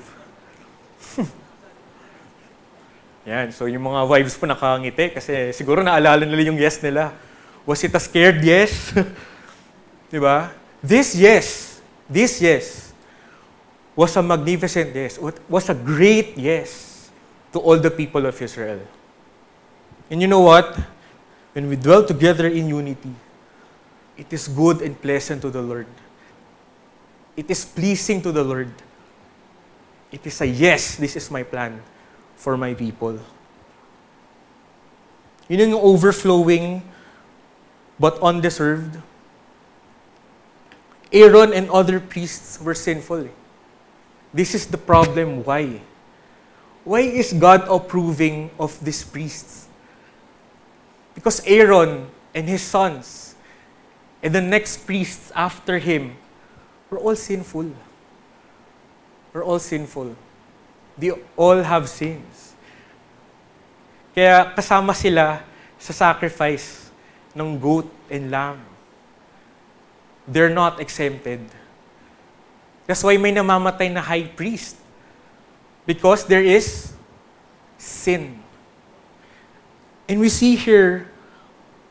Yan, 3.24 3.56
so 3.56 3.72
yung 3.72 3.88
mga 3.88 4.04
wives 4.04 4.36
po 4.36 4.44
nakangiti 4.44 5.16
kasi 5.16 5.56
siguro 5.56 5.80
naalala 5.80 6.28
nila 6.28 6.52
yung 6.52 6.60
yes 6.60 6.84
nila. 6.84 7.16
Was 7.64 7.80
it 7.80 7.96
a 7.96 8.02
scared 8.04 8.44
yes? 8.44 8.92
Di 10.12 10.20
ba? 10.20 10.52
This 10.84 11.16
yes, 11.16 11.80
this 12.12 12.44
yes 12.44 12.83
was 13.96 14.16
a 14.18 14.24
magnificent 14.24 14.96
yes, 14.96 15.20
was 15.48 15.70
a 15.70 15.76
great 15.76 16.38
yes 16.38 17.12
to 17.52 17.60
all 17.60 17.78
the 17.78 17.92
people 17.92 18.26
of 18.26 18.42
Israel. 18.42 18.80
And 20.10 20.22
you 20.22 20.28
know 20.28 20.42
what? 20.42 20.78
When 21.54 21.70
we 21.70 21.76
dwell 21.76 22.04
together 22.04 22.48
in 22.48 22.68
unity, 22.68 23.14
it 24.18 24.32
is 24.34 24.48
good 24.48 24.82
and 24.82 25.00
pleasant 25.00 25.42
to 25.44 25.50
the 25.50 25.62
Lord. 25.62 25.88
It 27.38 27.50
is 27.50 27.66
pleasing 27.66 28.22
to 28.22 28.32
the 28.32 28.44
Lord. 28.44 28.72
It 30.12 30.26
is 30.26 30.42
a 30.42 30.46
yes, 30.46 30.98
this 30.98 31.16
is 31.16 31.30
my 31.30 31.44
plan 31.44 31.82
for 32.36 32.58
my 32.58 32.74
people. 32.74 33.20
Yun 35.50 35.74
yung 35.74 35.82
overflowing 35.82 36.82
but 38.00 38.18
undeserved. 38.22 38.98
Aaron 41.12 41.54
and 41.54 41.70
other 41.70 42.00
priests 42.00 42.60
were 42.62 42.74
sinful. 42.74 43.30
This 44.34 44.56
is 44.56 44.66
the 44.66 44.82
problem. 44.82 45.44
Why? 45.46 45.80
Why 46.84 47.02
is 47.02 47.32
God 47.32 47.64
approving 47.70 48.50
of 48.60 48.76
these 48.84 49.04
priests? 49.06 49.70
Because 51.14 51.40
Aaron 51.46 52.10
and 52.34 52.50
his 52.50 52.62
sons 52.62 53.36
and 54.22 54.34
the 54.34 54.42
next 54.42 54.84
priests 54.88 55.32
after 55.36 55.78
him 55.78 56.18
were 56.90 56.98
all 56.98 57.16
sinful. 57.16 57.72
We're 59.32 59.46
all 59.46 59.60
sinful. 59.60 60.16
They 60.98 61.12
all 61.38 61.62
have 61.62 61.90
sins. 61.90 62.54
Kaya 64.14 64.54
kasama 64.54 64.94
sila 64.94 65.42
sa 65.82 65.94
sacrifice 65.94 66.94
ng 67.34 67.58
goat 67.58 67.90
and 68.10 68.30
lamb. 68.30 68.62
They're 70.30 70.54
not 70.54 70.80
exempted. 70.80 71.42
That's 72.86 73.04
why 73.04 73.16
may 73.18 73.32
namamatay 73.32 73.92
na 73.92 74.02
high 74.02 74.28
priest. 74.28 74.76
Because 75.86 76.26
there 76.26 76.44
is 76.44 76.94
sin. 77.78 78.40
And 80.08 80.20
we 80.20 80.30
see 80.30 80.56
here, 80.56 81.08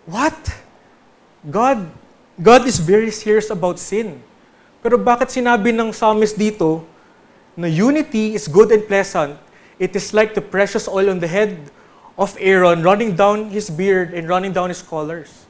what? 0.05 0.37
God, 1.49 1.91
God 2.41 2.67
is 2.67 2.79
very 2.79 3.11
serious 3.11 3.51
about 3.51 3.79
sin. 3.79 4.23
Pero 4.83 4.99
bakit 4.99 5.33
sinabi 5.33 5.73
ng 5.73 5.93
psalmist 5.93 6.37
dito, 6.37 6.85
na 7.57 7.69
unity 7.69 8.35
is 8.35 8.49
good 8.49 8.73
and 8.73 8.85
pleasant, 8.85 9.37
it 9.79 9.97
is 9.97 10.13
like 10.13 10.35
the 10.35 10.41
precious 10.41 10.89
oil 10.89 11.09
on 11.09 11.21
the 11.21 11.29
head 11.29 11.57
of 12.19 12.37
Aaron 12.41 12.83
running 12.83 13.17
down 13.17 13.49
his 13.49 13.71
beard 13.71 14.13
and 14.13 14.29
running 14.29 14.53
down 14.53 14.69
his 14.69 14.83
collars. 14.83 15.47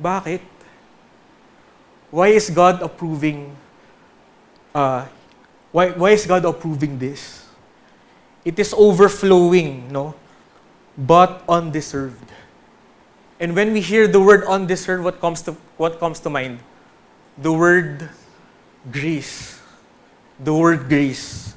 Bakit? 0.00 0.40
Why 2.12 2.28
is 2.28 2.50
God 2.50 2.82
approving 2.82 3.56
uh, 4.74 5.06
why, 5.72 5.90
why 5.90 6.10
is 6.10 6.26
God 6.26 6.44
approving 6.44 6.98
this? 6.98 7.48
It 8.44 8.58
is 8.58 8.74
overflowing, 8.76 9.90
no? 9.90 10.14
But 10.96 11.42
undeserved. 11.48 12.28
And 13.40 13.56
when 13.56 13.72
we 13.72 13.80
hear 13.80 14.06
the 14.06 14.20
word 14.20 14.44
undeserved, 14.44 15.02
what 15.02 15.20
comes 15.20 15.40
to 15.42 15.56
what 15.76 15.98
comes 15.98 16.20
to 16.20 16.30
mind? 16.30 16.60
The 17.38 17.52
word 17.52 18.10
grace. 18.92 19.58
The 20.38 20.52
word 20.52 20.88
grace. 20.88 21.54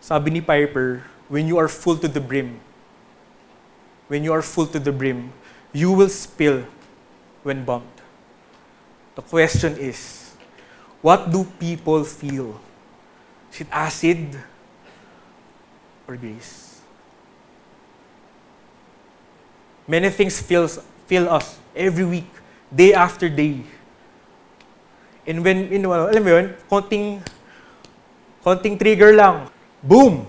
Sabi 0.00 0.30
ni 0.30 0.40
Piper, 0.40 1.04
when 1.28 1.46
you 1.46 1.56
are 1.58 1.68
full 1.68 1.96
to 1.98 2.08
the 2.08 2.20
brim, 2.20 2.58
when 4.08 4.24
you 4.24 4.32
are 4.32 4.42
full 4.42 4.66
to 4.66 4.80
the 4.80 4.90
brim, 4.90 5.32
you 5.72 5.92
will 5.92 6.08
spill 6.08 6.66
when 7.44 7.64
bumped. 7.64 7.99
The 9.20 9.28
question 9.28 9.76
is, 9.76 10.32
what 11.04 11.28
do 11.28 11.44
people 11.60 12.08
feel? 12.08 12.56
Is 13.52 13.60
it 13.60 13.68
acid 13.68 14.32
or 16.08 16.16
grace? 16.16 16.80
Many 19.84 20.08
things 20.08 20.40
fills, 20.40 20.80
fill 21.04 21.28
us 21.28 21.60
every 21.76 22.08
week, 22.08 22.32
day 22.72 22.96
after 22.96 23.28
day. 23.28 23.60
And 25.28 25.44
when, 25.44 25.68
you 25.68 25.84
know, 25.84 25.92
alam 25.92 26.24
mo 26.24 26.40
yun, 26.40 26.56
konting, 26.72 27.20
konting 28.40 28.80
trigger 28.80 29.12
lang, 29.12 29.52
boom! 29.84 30.24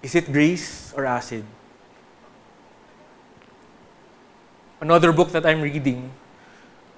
Is 0.00 0.16
it 0.16 0.32
grace 0.32 0.96
or 0.96 1.04
acid? 1.04 1.44
Another 4.80 5.12
book 5.12 5.28
that 5.36 5.44
I'm 5.44 5.60
reading 5.60 6.23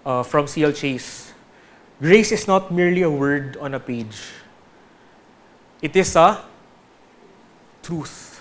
uh, 0.07 0.23
from 0.23 0.47
C.L. 0.47 0.71
Chase. 0.71 1.35
Grace 2.01 2.31
is 2.31 2.47
not 2.47 2.71
merely 2.71 3.03
a 3.03 3.11
word 3.11 3.59
on 3.59 3.75
a 3.75 3.81
page. 3.81 4.17
It 5.83 5.97
is 5.97 6.15
a 6.15 6.41
truth. 7.83 8.41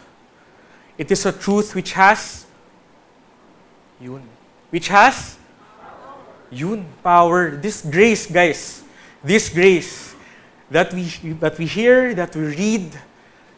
It 0.98 1.12
is 1.12 1.26
a 1.26 1.34
truth 1.34 1.74
which 1.74 1.92
has 1.94 2.46
yun. 4.00 4.24
Which 4.70 4.88
has 4.90 5.38
yun 6.52 6.86
power. 7.04 7.58
This 7.58 7.82
grace, 7.82 8.30
guys. 8.30 8.84
This 9.24 9.50
grace 9.50 10.16
that 10.70 10.94
we 10.94 11.04
that 11.42 11.58
we 11.58 11.66
hear, 11.66 12.14
that 12.14 12.36
we 12.36 12.56
read, 12.56 12.94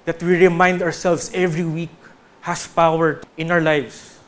that 0.05 0.23
we 0.23 0.37
remind 0.47 0.81
ourselves 0.81 1.29
every 1.33 1.65
week 1.65 1.91
has 2.41 2.65
power 2.67 3.19
in 3.35 3.51
our 3.51 3.61
lives. 3.61 4.19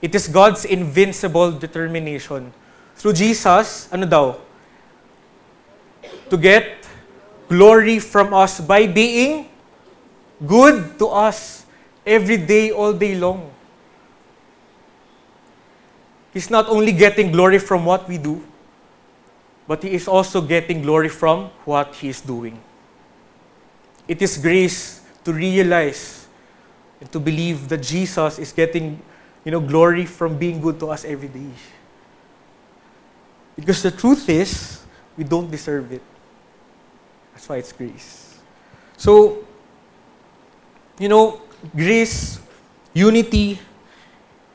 It 0.00 0.14
is 0.14 0.28
God's 0.28 0.64
invincible 0.64 1.52
determination. 1.52 2.52
Through 2.96 3.14
Jesus, 3.14 3.88
ano 3.92 4.06
daw? 4.06 4.38
To 6.30 6.36
get 6.36 6.86
glory 7.48 7.98
from 7.98 8.32
us 8.32 8.60
by 8.60 8.86
being 8.86 9.48
good 10.46 10.98
to 10.98 11.08
us 11.08 11.66
every 12.06 12.36
day, 12.36 12.70
all 12.70 12.92
day 12.92 13.14
long. 13.14 13.50
He's 16.32 16.50
not 16.50 16.68
only 16.68 16.90
getting 16.90 17.30
glory 17.30 17.58
from 17.58 17.84
what 17.84 18.08
we 18.08 18.18
do, 18.18 18.42
but 19.68 19.82
He 19.82 19.90
is 19.94 20.08
also 20.08 20.40
getting 20.40 20.82
glory 20.82 21.08
from 21.08 21.50
what 21.64 21.94
He 21.94 22.08
is 22.08 22.20
doing. 22.20 22.58
It 24.08 24.20
is 24.20 24.36
grace 24.36 25.00
to 25.24 25.32
realize 25.32 26.26
and 27.00 27.10
to 27.12 27.20
believe 27.20 27.68
that 27.68 27.82
Jesus 27.82 28.38
is 28.38 28.52
getting 28.52 29.00
you 29.44 29.52
know, 29.52 29.60
glory 29.60 30.06
from 30.06 30.36
being 30.38 30.60
good 30.60 30.80
to 30.80 30.90
us 30.90 31.04
every 31.04 31.28
day. 31.28 31.50
Because 33.56 33.82
the 33.82 33.90
truth 33.90 34.28
is, 34.28 34.82
we 35.16 35.24
don't 35.24 35.50
deserve 35.50 35.92
it. 35.92 36.02
That's 37.32 37.48
why 37.48 37.56
it's 37.56 37.72
grace. 37.72 38.38
So, 38.96 39.44
you 40.98 41.08
know, 41.08 41.40
grace, 41.74 42.40
unity, 42.92 43.58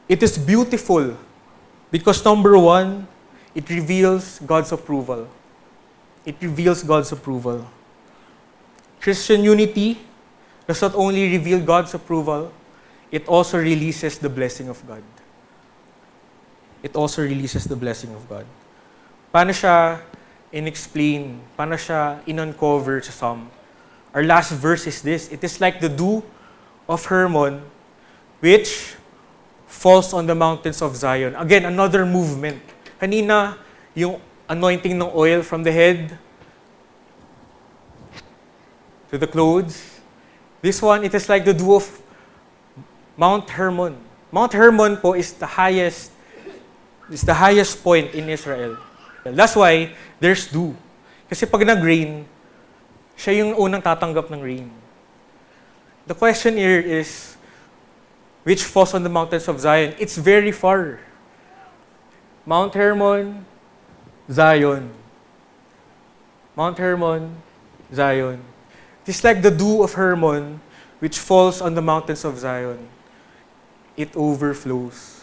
it 0.07 0.23
is 0.23 0.37
beautiful 0.37 1.17
because 1.91 2.23
number 2.23 2.57
one, 2.57 3.07
it 3.55 3.69
reveals 3.69 4.39
God's 4.39 4.71
approval. 4.71 5.27
It 6.25 6.35
reveals 6.41 6.83
God's 6.83 7.11
approval. 7.11 7.67
Christian 9.01 9.43
unity 9.43 9.99
does 10.67 10.81
not 10.81 10.93
only 10.95 11.37
reveal 11.37 11.59
God's 11.59 11.93
approval, 11.93 12.51
it 13.11 13.27
also 13.27 13.57
releases 13.57 14.19
the 14.19 14.29
blessing 14.29 14.69
of 14.69 14.85
God. 14.87 15.03
It 16.83 16.95
also 16.95 17.23
releases 17.23 17.65
the 17.65 17.75
blessing 17.75 18.13
of 18.13 18.27
God. 18.29 18.45
Paano 19.29 19.53
siya 19.53 20.01
in-explain? 20.49 21.37
Paano 21.53 21.77
siya 21.77 22.21
in-uncover 22.25 23.01
sa 23.05 23.13
Psalm? 23.13 23.49
Our 24.13 24.25
last 24.25 24.51
verse 24.57 24.89
is 24.89 25.05
this. 25.05 25.29
It 25.29 25.43
is 25.45 25.61
like 25.61 25.77
the 25.77 25.89
dew 25.89 26.25
of 26.89 27.05
Hermon, 27.05 27.61
which 28.41 28.97
falls 29.69 30.13
on 30.13 30.25
the 30.25 30.33
mountains 30.33 30.81
of 30.81 30.97
Zion. 30.97 31.37
Again, 31.37 31.69
another 31.69 32.05
movement. 32.05 32.57
Kanina, 32.97 33.57
yung 33.93 34.17
anointing 34.49 34.97
ng 34.97 35.13
oil 35.13 35.45
from 35.45 35.61
the 35.61 35.71
head 35.71 36.17
to 39.13 39.17
the 39.17 39.27
clothes. 39.27 40.01
This 40.61 40.81
one, 40.81 41.05
it 41.05 41.13
is 41.13 41.29
like 41.29 41.45
the 41.45 41.53
dew 41.53 41.77
of 41.77 41.85
Mount 43.15 43.49
Hermon. 43.49 43.95
Mount 44.31 44.53
Hermon 44.53 44.97
po 44.97 45.13
is 45.13 45.33
the 45.33 45.45
highest 45.45 46.11
is 47.09 47.21
the 47.21 47.33
highest 47.33 47.83
point 47.83 48.13
in 48.13 48.29
Israel. 48.29 48.77
That's 49.23 49.55
why 49.55 49.93
there's 50.19 50.47
dew. 50.47 50.75
Kasi 51.27 51.45
pag 51.45 51.61
nag-rain, 51.65 52.25
siya 53.19 53.43
yung 53.43 53.55
unang 53.59 53.83
tatanggap 53.83 54.31
ng 54.31 54.41
rain. 54.41 54.67
The 56.07 56.15
question 56.15 56.57
here 56.57 56.79
is, 56.79 57.35
which 58.43 58.63
falls 58.63 58.95
on 58.95 59.03
the 59.03 59.11
mountains 59.11 59.47
of 59.47 59.59
Zion? 59.59 59.93
It's 59.99 60.17
very 60.17 60.51
far. 60.51 60.99
Mount 62.45 62.73
Hermon, 62.73 63.45
Zion. 64.31 64.89
Mount 66.55 66.77
Hermon, 66.79 67.35
Zion. 67.93 68.41
It's 69.05 69.23
like 69.23 69.41
the 69.41 69.51
dew 69.51 69.83
of 69.83 69.93
Hermon, 69.93 70.61
which 70.99 71.19
falls 71.19 71.61
on 71.61 71.75
the 71.75 71.81
mountains 71.81 72.25
of 72.25 72.37
Zion. 72.37 72.87
It 73.97 74.15
overflows. 74.15 75.21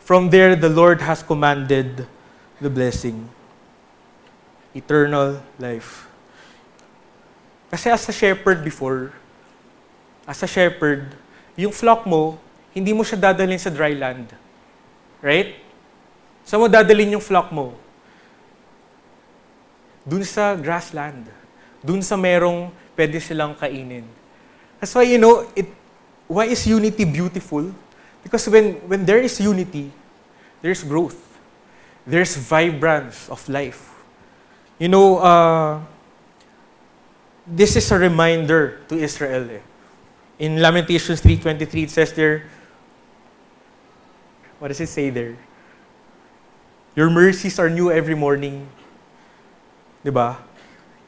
From 0.00 0.28
there, 0.28 0.56
the 0.56 0.68
Lord 0.68 1.00
has 1.00 1.22
commanded 1.22 2.06
the 2.60 2.70
blessing 2.70 3.28
eternal 4.74 5.38
life. 5.56 6.10
Kasi 7.70 7.88
as 7.90 8.02
a 8.10 8.12
shepherd 8.12 8.66
before, 8.66 9.14
as 10.26 10.42
a 10.42 10.50
shepherd, 10.50 11.14
yung 11.54 11.70
flock 11.70 12.02
mo, 12.04 12.36
hindi 12.74 12.90
mo 12.90 13.06
siya 13.06 13.30
dadalhin 13.30 13.58
sa 13.58 13.70
dry 13.70 13.94
land. 13.94 14.34
Right? 15.22 15.62
Saan 16.42 16.60
mo 16.60 16.66
dadalhin 16.66 17.14
yung 17.14 17.22
flock 17.22 17.54
mo? 17.54 17.72
Dun 20.04 20.26
sa 20.26 20.58
grassland. 20.58 21.30
Dun 21.80 22.02
sa 22.02 22.18
merong 22.18 22.68
pwede 22.98 23.22
silang 23.22 23.54
kainin. 23.56 24.04
That's 24.82 24.92
why, 24.92 25.06
you 25.08 25.16
know, 25.16 25.48
it, 25.56 25.70
why 26.28 26.50
is 26.50 26.66
unity 26.66 27.06
beautiful? 27.06 27.72
Because 28.22 28.44
when, 28.50 28.74
when 28.84 29.06
there 29.06 29.22
is 29.22 29.40
unity, 29.40 29.88
there's 30.60 30.84
growth. 30.84 31.16
There's 32.06 32.36
vibrance 32.36 33.28
of 33.28 33.48
life. 33.48 33.94
You 34.78 34.88
know, 34.88 35.18
uh, 35.18 35.80
this 37.46 37.76
is 37.76 37.90
a 37.90 37.98
reminder 37.98 38.80
to 38.88 38.96
Israel. 38.96 39.48
Eh. 39.50 39.60
In 40.38 40.60
Lamentations 40.60 41.22
3.23, 41.22 41.84
it 41.84 41.90
says 41.90 42.12
there, 42.12 42.50
what 44.58 44.68
does 44.68 44.80
it 44.80 44.88
say 44.88 45.10
there? 45.10 45.36
Your 46.96 47.10
mercies 47.10 47.58
are 47.58 47.70
new 47.70 47.90
every 47.90 48.14
morning. 48.14 48.68
Diba? 50.04 50.36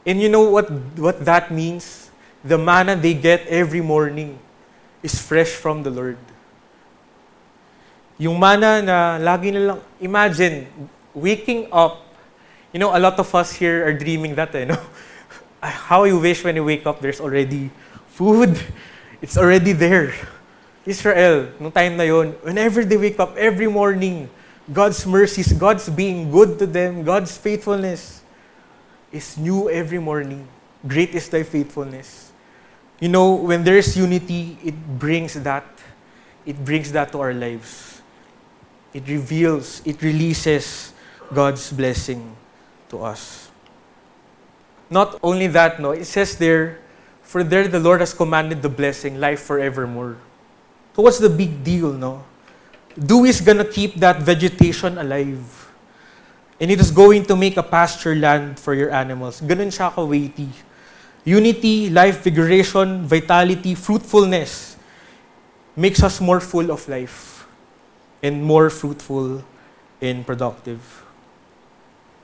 And 0.05 0.21
you 0.21 0.29
know 0.29 0.49
what, 0.49 0.71
what 0.97 1.23
that 1.25 1.51
means? 1.51 2.09
The 2.43 2.57
manna 2.57 2.95
they 2.95 3.13
get 3.13 3.45
every 3.47 3.81
morning 3.81 4.39
is 5.03 5.21
fresh 5.21 5.49
from 5.49 5.83
the 5.83 5.89
Lord. 5.89 6.17
Yung 8.17 8.37
mana 8.37 8.81
na 8.81 9.21
lagi 9.21 9.53
nilang, 9.53 9.77
imagine, 10.01 10.65
waking 11.13 11.69
up, 11.69 12.01
you 12.73 12.79
know, 12.81 12.89
a 12.89 12.99
lot 12.99 13.17
of 13.17 13.29
us 13.33 13.53
here 13.53 13.85
are 13.85 13.93
dreaming 13.93 14.33
that, 14.33 14.53
eh, 14.55 14.65
no? 14.65 14.77
How 15.61 16.03
you 16.05 16.19
wish 16.19 16.43
when 16.43 16.55
you 16.55 16.65
wake 16.65 16.85
up, 16.85 17.01
there's 17.01 17.21
already 17.21 17.69
food. 18.13 18.57
It's 19.21 19.37
already 19.37 19.73
there. 19.73 20.13
Israel, 20.85 21.49
nung 21.59 21.73
time 21.73 21.97
na 21.97 22.05
yon, 22.05 22.37
whenever 22.45 22.85
they 22.85 22.97
wake 22.97 23.19
up, 23.19 23.33
every 23.35 23.65
morning, 23.65 24.29
God's 24.71 25.05
mercies, 25.05 25.51
God's 25.53 25.89
being 25.89 26.29
good 26.29 26.59
to 26.59 26.65
them, 26.69 27.03
God's 27.03 27.35
faithfulness 27.35 28.21
is 29.11 29.37
new 29.37 29.69
every 29.69 29.99
morning. 29.99 30.47
Great 30.85 31.15
is 31.15 31.29
thy 31.29 31.43
faithfulness. 31.43 32.31
You 32.99 33.09
know, 33.09 33.35
when 33.35 33.63
there's 33.63 33.97
unity, 33.97 34.57
it 34.63 34.77
brings 34.99 35.33
that. 35.33 35.65
It 36.45 36.63
brings 36.63 36.91
that 36.93 37.11
to 37.11 37.19
our 37.19 37.33
lives. 37.33 37.96
It 38.97 39.05
reveals, 39.05 39.85
it 39.85 40.01
releases 40.01 40.91
God's 41.29 41.69
blessing 41.69 42.33
to 42.89 43.05
us. 43.05 43.51
Not 44.89 45.19
only 45.21 45.45
that, 45.53 45.79
no, 45.79 45.91
it 45.91 46.05
says 46.05 46.35
there, 46.35 46.79
for 47.21 47.43
there 47.43 47.67
the 47.67 47.79
Lord 47.79 47.99
has 47.99 48.11
commanded 48.11 48.63
the 48.63 48.73
blessing, 48.73 49.19
life 49.19 49.41
forevermore. 49.41 50.17
So 50.95 51.03
what's 51.03 51.19
the 51.19 51.29
big 51.29 51.63
deal, 51.63 51.93
no? 51.93 52.25
Dew 52.97 53.25
is 53.25 53.39
gonna 53.39 53.65
keep 53.69 54.01
that 54.01 54.23
vegetation 54.23 54.97
alive. 54.97 55.45
And 56.59 56.71
it 56.71 56.79
is 56.81 56.89
going 56.89 57.23
to 57.25 57.35
make 57.35 57.55
a 57.55 57.61
pasture 57.61 58.15
land 58.15 58.59
for 58.59 58.73
your 58.73 58.89
animals. 58.89 59.41
Ganun 59.45 59.69
siya 59.69 59.93
ka-weighty. 59.93 60.49
Unity, 61.23 61.91
life, 61.91 62.23
vigoration, 62.23 63.05
vitality, 63.05 63.75
fruitfulness 63.75 64.75
makes 65.75 66.01
us 66.01 66.19
more 66.19 66.39
full 66.39 66.71
of 66.71 66.81
life 66.89 67.36
and 68.21 68.43
more 68.43 68.69
fruitful 68.69 69.43
and 70.01 70.25
productive. 70.25 70.81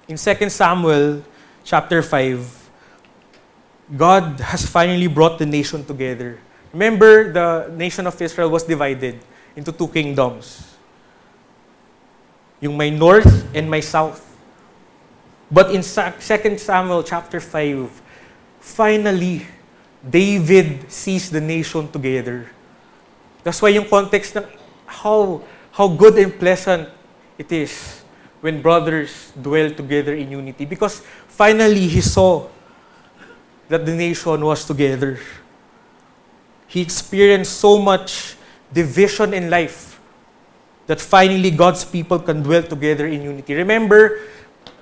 In 0.07 0.17
2 0.17 0.49
Samuel 0.49 1.23
chapter 1.63 2.01
5, 2.01 2.69
God 3.95 4.39
has 4.39 4.65
finally 4.65 5.07
brought 5.07 5.39
the 5.39 5.45
nation 5.45 5.85
together. 5.85 6.39
Remember, 6.71 7.31
the 7.31 7.71
nation 7.75 8.07
of 8.07 8.19
Israel 8.21 8.49
was 8.49 8.63
divided 8.63 9.19
into 9.55 9.71
two 9.71 9.87
kingdoms. 9.87 10.75
Yung 12.59 12.77
may 12.77 12.89
north 12.89 13.47
and 13.53 13.69
may 13.69 13.81
south. 13.81 14.25
But 15.51 15.69
in 15.75 15.83
2 15.83 16.57
Samuel 16.57 17.03
chapter 17.03 17.39
5, 17.39 18.01
finally, 18.59 19.45
David 20.01 20.91
sees 20.91 21.29
the 21.29 21.39
nation 21.39 21.87
together. 21.91 22.49
That's 23.43 23.61
why 23.61 23.69
yung 23.69 23.85
context 23.85 24.35
ng 24.35 24.47
how, 24.85 25.43
how 25.73 25.87
good 25.89 26.17
and 26.17 26.37
pleasant 26.37 26.87
it 27.37 27.51
is 27.51 28.01
when 28.41 28.61
brothers 28.61 29.33
dwell 29.33 29.69
together 29.71 30.13
in 30.13 30.29
unity. 30.29 30.65
Because 30.65 31.01
finally, 31.27 31.87
he 31.87 32.01
saw 32.01 32.47
that 33.69 33.85
the 33.85 33.93
nation 33.93 34.45
was 34.45 34.65
together. 34.65 35.19
He 36.67 36.81
experienced 36.81 37.57
so 37.57 37.81
much 37.81 38.37
division 38.71 39.33
in 39.33 39.49
life 39.49 39.99
that 40.85 41.01
finally 41.01 41.49
God's 41.49 41.85
people 41.85 42.19
can 42.19 42.43
dwell 42.43 42.63
together 42.63 43.07
in 43.07 43.23
unity. 43.23 43.55
Remember, 43.55 44.19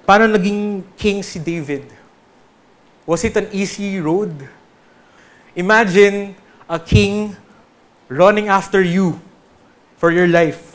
paano 0.08 0.27
naging 0.36 0.84
king 0.97 1.23
si 1.23 1.39
David? 1.39 1.88
Was 3.06 3.23
it 3.23 3.38
an 3.38 3.47
easy 3.54 3.99
road? 3.99 4.34
Imagine 5.56 6.36
a 6.67 6.80
king 6.80 7.36
running 8.10 8.47
after 8.47 8.82
you 8.82 9.19
for 9.95 10.12
your 10.12 10.27
life. 10.27 10.70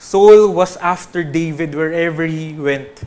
Saul 0.00 0.48
was 0.56 0.80
after 0.80 1.20
David 1.20 1.76
wherever 1.76 2.24
he 2.24 2.56
went. 2.56 3.04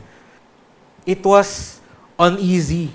It 1.02 1.26
was 1.26 1.82
uneasy. 2.14 2.94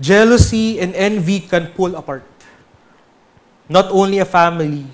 Jealousy 0.00 0.80
and 0.80 0.96
envy 0.96 1.44
can 1.44 1.76
pull 1.76 1.92
apart. 1.92 2.24
Not 3.68 3.92
only 3.92 4.16
a 4.16 4.24
family, 4.24 4.88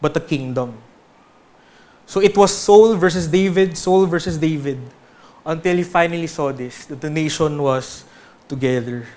but 0.00 0.16
a 0.16 0.22
kingdom. 0.22 0.78
So 2.06 2.22
it 2.22 2.38
was 2.38 2.54
Saul 2.54 2.94
versus 2.94 3.26
David, 3.26 3.76
Saul 3.76 4.06
versus 4.06 4.38
David, 4.38 4.78
until 5.44 5.76
he 5.76 5.82
finally 5.82 6.28
saw 6.28 6.52
this, 6.52 6.86
that 6.86 7.02
the 7.02 7.10
nation 7.10 7.60
was 7.60 8.06
together. 8.46 9.10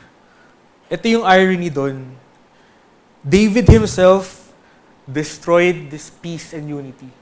Ito 0.89 1.07
yung 1.07 1.23
irony 1.23 1.69
doon. 1.69 2.17
David 3.21 3.69
himself 3.69 4.51
destroyed 5.05 5.93
this 5.93 6.09
peace 6.09 6.51
and 6.51 6.67
unity. 6.67 7.20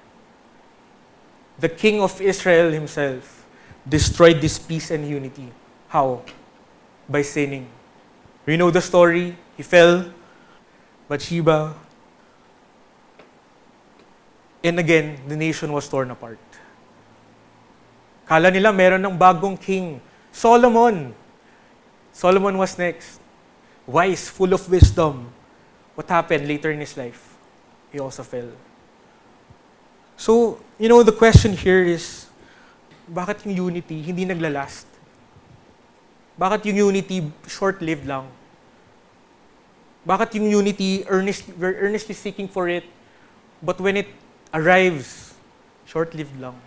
The 1.59 1.67
king 1.67 1.99
of 1.99 2.21
Israel 2.21 2.71
himself 2.71 3.45
destroyed 3.87 4.39
this 4.39 4.57
peace 4.57 4.91
and 4.91 5.07
unity. 5.07 5.51
How? 5.89 6.23
By 7.07 7.21
sinning. 7.21 7.67
You 8.47 8.57
know 8.57 8.71
the 8.71 8.81
story. 8.81 9.35
He 9.57 9.63
fell. 9.63 10.05
Bathsheba. 11.09 11.75
And 14.63 14.79
again, 14.79 15.19
the 15.27 15.35
nation 15.35 15.71
was 15.71 15.87
torn 15.87 16.11
apart. 16.11 16.39
Kala 18.25 18.51
nila 18.51 18.71
meron 18.71 19.03
ng 19.03 19.17
bagong 19.17 19.59
king. 19.59 19.99
Solomon. 20.31 21.13
Solomon 22.13 22.57
was 22.57 22.77
next. 22.77 23.19
Wise, 23.87 24.29
full 24.29 24.53
of 24.53 24.63
wisdom. 24.69 25.33
What 25.95 26.07
happened 26.07 26.47
later 26.47 26.71
in 26.71 26.79
his 26.79 26.95
life? 26.95 27.35
He 27.91 27.99
also 27.99 28.23
fell. 28.23 28.68
So, 30.19 30.59
you 30.75 30.91
know, 30.91 31.01
the 31.01 31.15
question 31.15 31.55
here 31.55 31.79
is, 31.79 32.27
bakit 33.07 33.47
yung 33.47 33.71
unity 33.71 34.03
hindi 34.03 34.27
naglalast? 34.27 34.83
Bakit 36.35 36.67
yung 36.67 36.91
unity 36.91 37.31
short-lived 37.47 38.03
lang? 38.03 38.27
Bakit 40.03 40.35
yung 40.35 40.51
unity 40.51 41.07
earnestly, 41.07 41.55
we're 41.55 41.79
earnestly 41.79 42.11
seeking 42.11 42.51
for 42.51 42.67
it, 42.67 42.83
but 43.63 43.79
when 43.79 43.95
it 43.95 44.11
arrives, 44.51 45.39
short-lived 45.87 46.35
lang? 46.35 46.59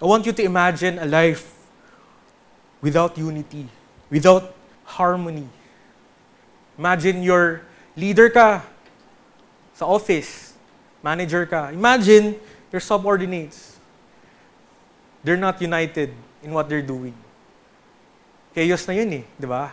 I 0.00 0.08
want 0.08 0.24
you 0.24 0.32
to 0.32 0.42
imagine 0.42 0.96
a 0.96 1.04
life 1.04 1.44
without 2.80 3.20
unity, 3.20 3.68
without 4.08 4.56
harmony. 4.96 5.44
Imagine 6.80 7.20
your 7.20 7.68
leader 7.92 8.32
ka 8.32 8.64
sa 9.76 9.84
office, 9.84 10.49
manager 11.02 11.44
ka. 11.48 11.72
Imagine 11.72 12.36
your 12.72 12.80
subordinates. 12.80 13.76
They're 15.24 15.40
not 15.40 15.60
united 15.60 16.12
in 16.42 16.50
what 16.52 16.68
they're 16.68 16.84
doing. 16.84 17.12
Chaos 18.54 18.88
na 18.88 18.94
yun 18.96 19.20
eh, 19.20 19.24
di 19.36 19.46
ba? 19.46 19.72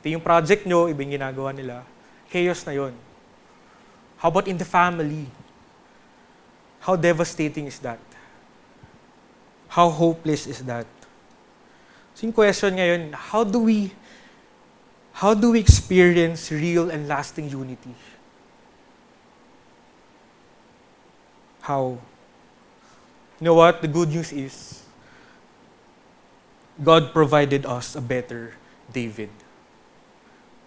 Ito 0.00 0.06
yung 0.10 0.24
project 0.24 0.64
nyo, 0.64 0.88
iba 0.88 1.00
yung 1.04 1.14
ginagawa 1.20 1.52
nila. 1.52 1.84
Chaos 2.32 2.64
na 2.64 2.72
yun. 2.72 2.94
How 4.18 4.32
about 4.32 4.48
in 4.48 4.58
the 4.58 4.66
family? 4.66 5.30
How 6.80 6.96
devastating 6.96 7.66
is 7.66 7.78
that? 7.84 8.00
How 9.68 9.92
hopeless 9.92 10.48
is 10.48 10.64
that? 10.64 10.88
So 12.18 12.26
yung 12.26 12.34
question 12.34 12.74
ngayon, 12.74 13.14
how 13.14 13.44
do 13.44 13.62
we 13.62 13.94
how 15.14 15.34
do 15.34 15.54
we 15.54 15.60
experience 15.62 16.50
real 16.50 16.90
and 16.90 17.06
lasting 17.06 17.50
unity? 17.50 17.94
How? 21.68 22.00
You 23.36 23.44
know 23.44 23.52
what? 23.52 23.84
The 23.84 23.92
good 23.92 24.08
news 24.08 24.32
is 24.32 24.80
God 26.80 27.12
provided 27.12 27.68
us 27.68 27.92
a 27.92 28.00
better 28.00 28.56
David. 28.88 29.28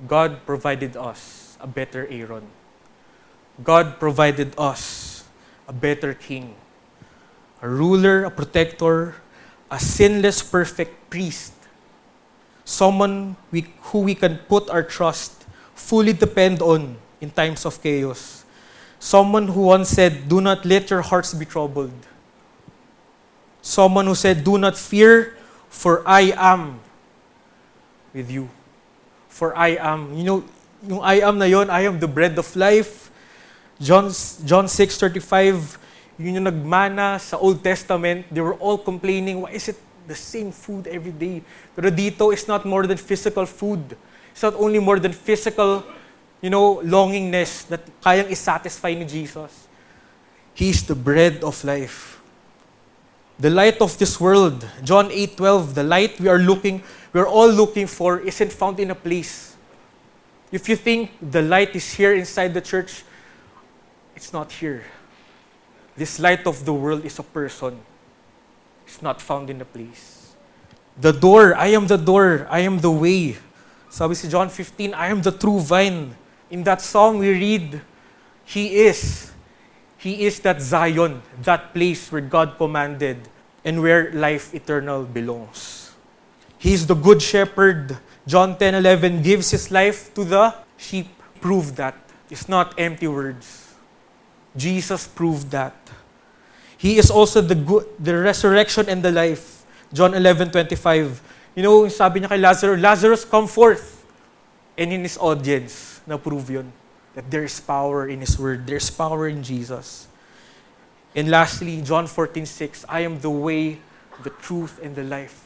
God 0.06 0.46
provided 0.46 0.94
us 0.94 1.58
a 1.58 1.66
better 1.66 2.06
Aaron. 2.06 2.46
God 3.66 3.98
provided 3.98 4.54
us 4.62 5.26
a 5.66 5.74
better 5.74 6.14
king, 6.14 6.54
a 7.64 7.68
ruler, 7.68 8.26
a 8.26 8.30
protector, 8.30 9.16
a 9.74 9.80
sinless, 9.82 10.46
perfect 10.46 11.10
priest, 11.10 11.58
someone 12.64 13.36
we, 13.50 13.74
who 13.90 14.06
we 14.06 14.14
can 14.14 14.38
put 14.46 14.70
our 14.70 14.84
trust, 14.84 15.50
fully 15.74 16.14
depend 16.14 16.62
on 16.62 16.98
in 17.20 17.32
times 17.32 17.66
of 17.66 17.82
chaos. 17.82 18.41
Someone 19.02 19.50
who 19.50 19.74
once 19.74 19.90
said, 19.90 20.30
Do 20.30 20.40
not 20.46 20.62
let 20.62 20.94
your 20.94 21.02
hearts 21.02 21.34
be 21.34 21.44
troubled. 21.44 21.98
Someone 23.66 24.06
who 24.06 24.14
said, 24.14 24.46
Do 24.46 24.62
not 24.62 24.78
fear, 24.78 25.36
for 25.74 26.06
I 26.06 26.38
am 26.38 26.78
with 28.14 28.30
you. 28.30 28.46
For 29.26 29.58
I 29.58 29.74
am. 29.82 30.14
You 30.14 30.24
know, 30.24 30.40
yung 30.86 31.02
I 31.02 31.26
am 31.26 31.42
na 31.42 31.50
yon, 31.50 31.74
I 31.74 31.90
am 31.90 31.98
the 31.98 32.08
bread 32.08 32.38
of 32.38 32.46
life. 32.56 33.10
John, 33.82 34.14
John 34.46 34.70
6.35, 34.70 35.82
yun 36.22 36.38
yung 36.38 36.46
nagmana 36.46 37.18
sa 37.18 37.42
Old 37.42 37.66
Testament. 37.66 38.30
They 38.30 38.42
were 38.42 38.54
all 38.62 38.78
complaining, 38.78 39.42
why 39.42 39.58
is 39.58 39.66
it 39.66 39.82
the 40.06 40.14
same 40.14 40.54
food 40.54 40.86
every 40.86 41.10
day? 41.12 41.42
Pero 41.74 41.90
dito, 41.90 42.30
it's 42.30 42.46
not 42.46 42.70
more 42.70 42.86
than 42.86 43.02
physical 43.02 43.50
food. 43.50 43.98
It's 44.30 44.46
not 44.46 44.54
only 44.62 44.78
more 44.78 45.02
than 45.02 45.10
physical, 45.10 45.82
you 46.42 46.50
know, 46.50 46.82
longingness 46.84 47.68
that 47.68 47.86
kayang 48.02 48.30
isatisfy 48.30 48.94
ni 48.94 49.06
Jesus. 49.06 49.68
He 50.54 50.70
is 50.70 50.84
the 50.84 50.96
bread 50.96 51.44
of 51.44 51.64
life. 51.64 52.20
The 53.40 53.50
light 53.50 53.82
of 53.82 53.98
this 53.98 54.20
world. 54.20 54.68
John 54.84 55.10
8:12, 55.10 55.74
the 55.74 55.84
light 55.84 56.20
we 56.20 56.28
are 56.28 56.42
looking, 56.42 56.84
we 57.14 57.22
are 57.22 57.30
all 57.30 57.50
looking 57.50 57.88
for 57.88 58.20
isn't 58.20 58.52
found 58.52 58.80
in 58.80 58.92
a 58.92 58.98
place. 58.98 59.56
If 60.52 60.68
you 60.68 60.76
think 60.76 61.16
the 61.22 61.42
light 61.42 61.74
is 61.76 61.94
here 61.94 62.14
inside 62.14 62.54
the 62.54 62.62
church, 62.62 63.06
it's 64.16 64.34
not 64.34 64.52
here. 64.52 64.84
This 65.96 66.20
light 66.20 66.46
of 66.46 66.66
the 66.66 66.74
world 66.74 67.06
is 67.06 67.18
a 67.20 67.24
person. 67.24 67.80
It's 68.86 69.02
not 69.02 69.22
found 69.22 69.50
in 69.50 69.62
a 69.62 69.66
place. 69.66 70.36
The 71.00 71.14
door, 71.14 71.56
I 71.56 71.72
am 71.72 71.88
the 71.88 71.98
door, 71.98 72.46
I 72.50 72.60
am 72.68 72.80
the 72.80 72.92
way. 72.92 73.38
Sabi 73.90 74.16
si 74.16 74.28
John 74.28 74.50
15, 74.50 74.94
I 74.94 75.08
am 75.08 75.22
the 75.22 75.32
true 75.32 75.60
vine. 75.60 76.16
In 76.52 76.64
that 76.64 76.82
song 76.82 77.18
we 77.18 77.32
read, 77.32 77.82
He 78.44 78.84
is. 78.86 79.32
He 79.98 80.26
is 80.26 80.40
that 80.42 80.62
Zion, 80.62 81.22
that 81.44 81.74
place 81.74 82.12
where 82.12 82.22
God 82.22 82.58
commanded 82.58 83.30
and 83.64 83.82
where 83.82 84.12
life 84.12 84.54
eternal 84.54 85.04
belongs. 85.04 85.94
He 86.58 86.74
is 86.74 86.86
the 86.86 86.96
good 86.96 87.22
shepherd. 87.22 87.98
John 88.28 88.58
10:11 88.58 89.24
gives 89.24 89.50
his 89.50 89.72
life 89.72 90.14
to 90.14 90.24
the 90.24 90.54
sheep. 90.78 91.10
Prove 91.42 91.76
that. 91.78 91.98
It's 92.30 92.50
not 92.50 92.78
empty 92.78 93.08
words. 93.08 93.74
Jesus 94.58 95.08
proved 95.08 95.50
that. 95.52 95.74
He 96.78 96.98
is 96.98 97.10
also 97.10 97.42
the 97.42 97.56
good, 97.56 97.86
the 97.98 98.18
resurrection 98.18 98.90
and 98.90 99.02
the 99.02 99.12
life. 99.12 99.66
John 99.94 100.14
11:25. 100.14 101.22
You 101.56 101.64
know, 101.66 101.88
sabi 101.90 102.22
niya 102.22 102.30
kay 102.30 102.42
Lazarus, 102.42 102.80
Lazarus, 102.80 103.24
come 103.26 103.46
forth. 103.46 104.06
And 104.78 104.94
in 104.94 105.04
his 105.04 105.18
audience, 105.20 105.91
na-prove 106.08 106.50
yun. 106.50 106.72
That 107.14 107.30
there 107.30 107.44
is 107.44 107.60
power 107.60 108.08
in 108.08 108.22
His 108.22 108.40
Word. 108.40 108.66
There 108.66 108.78
is 108.78 108.90
power 108.90 109.28
in 109.28 109.44
Jesus. 109.44 110.08
And 111.16 111.30
lastly, 111.30 111.82
John 111.82 112.08
14:6, 112.08 112.86
I 112.88 113.02
am 113.02 113.20
the 113.20 113.30
way, 113.30 113.80
the 114.24 114.30
truth, 114.30 114.80
and 114.82 114.96
the 114.96 115.04
life. 115.04 115.44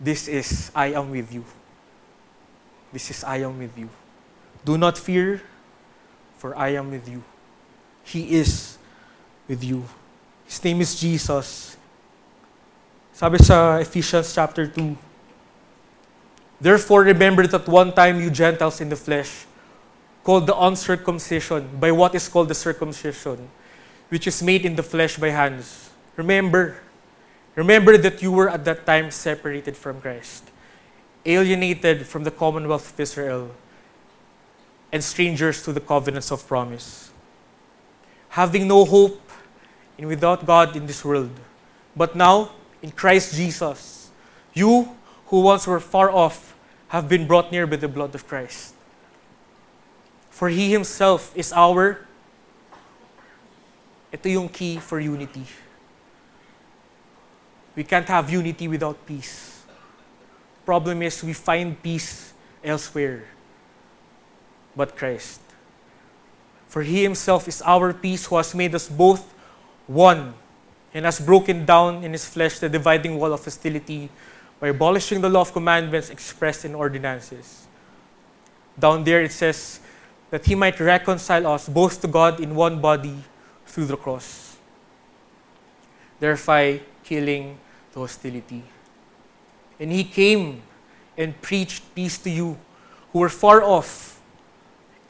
This 0.00 0.26
is, 0.28 0.70
I 0.74 0.92
am 0.98 1.10
with 1.10 1.32
you. 1.32 1.44
This 2.92 3.10
is, 3.10 3.22
I 3.22 3.46
am 3.46 3.58
with 3.58 3.78
you. 3.78 3.88
Do 4.64 4.76
not 4.76 4.98
fear, 4.98 5.40
for 6.36 6.56
I 6.58 6.74
am 6.74 6.90
with 6.90 7.08
you. 7.08 7.22
He 8.02 8.36
is 8.36 8.76
with 9.48 9.62
you. 9.62 9.84
His 10.44 10.62
name 10.64 10.80
is 10.80 10.98
Jesus. 10.98 11.76
Sabi 13.14 13.38
sa 13.38 13.78
Ephesians 13.78 14.34
chapter 14.34 14.66
2, 14.66 14.96
Therefore 16.64 17.02
remember 17.04 17.46
that 17.46 17.68
one 17.68 17.92
time 17.92 18.22
you 18.22 18.30
Gentiles 18.30 18.80
in 18.80 18.88
the 18.88 18.96
flesh, 18.96 19.44
called 20.24 20.46
the 20.46 20.56
uncircumcision 20.56 21.68
by 21.78 21.92
what 21.92 22.14
is 22.14 22.26
called 22.26 22.48
the 22.48 22.54
circumcision, 22.54 23.50
which 24.08 24.26
is 24.26 24.42
made 24.42 24.64
in 24.64 24.74
the 24.74 24.82
flesh 24.82 25.18
by 25.18 25.28
hands. 25.28 25.90
Remember, 26.16 26.80
remember 27.54 27.98
that 27.98 28.22
you 28.22 28.32
were 28.32 28.48
at 28.48 28.64
that 28.64 28.86
time 28.86 29.10
separated 29.10 29.76
from 29.76 30.00
Christ, 30.00 30.48
alienated 31.26 32.06
from 32.06 32.24
the 32.24 32.30
commonwealth 32.30 32.94
of 32.94 32.98
Israel, 32.98 33.50
and 34.90 35.04
strangers 35.04 35.62
to 35.64 35.72
the 35.74 35.84
covenants 35.84 36.32
of 36.32 36.48
promise, 36.48 37.12
having 38.30 38.66
no 38.66 38.86
hope 38.86 39.20
and 39.98 40.08
without 40.08 40.46
God 40.46 40.74
in 40.74 40.86
this 40.86 41.04
world. 41.04 41.36
But 41.94 42.16
now, 42.16 42.52
in 42.80 42.90
Christ 42.90 43.34
Jesus, 43.34 44.08
you 44.54 44.96
who 45.26 45.42
once 45.42 45.66
were 45.66 45.78
far 45.78 46.10
off 46.10 46.53
have 46.94 47.08
been 47.08 47.26
brought 47.26 47.50
near 47.50 47.66
by 47.66 47.74
the 47.74 47.88
blood 47.88 48.14
of 48.14 48.22
Christ. 48.28 48.72
For 50.30 50.48
He 50.48 50.70
Himself 50.70 51.34
is 51.34 51.52
our, 51.52 52.06
ito 54.14 54.28
yung 54.28 54.48
key 54.48 54.78
for 54.78 55.00
unity. 55.00 55.42
We 57.74 57.82
can't 57.82 58.06
have 58.06 58.30
unity 58.30 58.68
without 58.68 58.94
peace. 59.04 59.66
Problem 60.64 61.02
is, 61.02 61.18
we 61.24 61.32
find 61.32 61.74
peace 61.82 62.32
elsewhere 62.62 63.26
but 64.76 64.94
Christ. 64.94 65.40
For 66.68 66.86
He 66.86 67.02
Himself 67.02 67.48
is 67.48 67.60
our 67.66 67.92
peace 67.92 68.26
who 68.26 68.36
has 68.36 68.54
made 68.54 68.72
us 68.72 68.88
both 68.88 69.34
one 69.88 70.32
and 70.94 71.04
has 71.04 71.18
broken 71.18 71.66
down 71.66 72.04
in 72.04 72.12
His 72.12 72.24
flesh 72.24 72.60
the 72.60 72.68
dividing 72.68 73.18
wall 73.18 73.32
of 73.32 73.42
hostility 73.42 74.10
by 74.60 74.68
abolishing 74.68 75.20
the 75.20 75.28
law 75.28 75.42
of 75.42 75.52
commandments 75.52 76.10
expressed 76.10 76.64
in 76.64 76.74
ordinances. 76.74 77.66
Down 78.78 79.04
there 79.04 79.22
it 79.22 79.32
says, 79.32 79.80
that 80.34 80.44
he 80.44 80.56
might 80.56 80.80
reconcile 80.80 81.46
us 81.46 81.68
both 81.68 82.00
to 82.00 82.08
God 82.08 82.40
in 82.40 82.56
one 82.56 82.80
body 82.80 83.14
through 83.66 83.84
the 83.84 83.96
cross, 83.96 84.56
thereby 86.18 86.80
killing 87.04 87.56
the 87.92 88.00
hostility. 88.00 88.64
And 89.78 89.92
he 89.92 90.02
came 90.02 90.62
and 91.16 91.40
preached 91.40 91.94
peace 91.94 92.18
to 92.18 92.30
you 92.30 92.58
who 93.12 93.20
were 93.20 93.28
far 93.28 93.62
off 93.62 94.20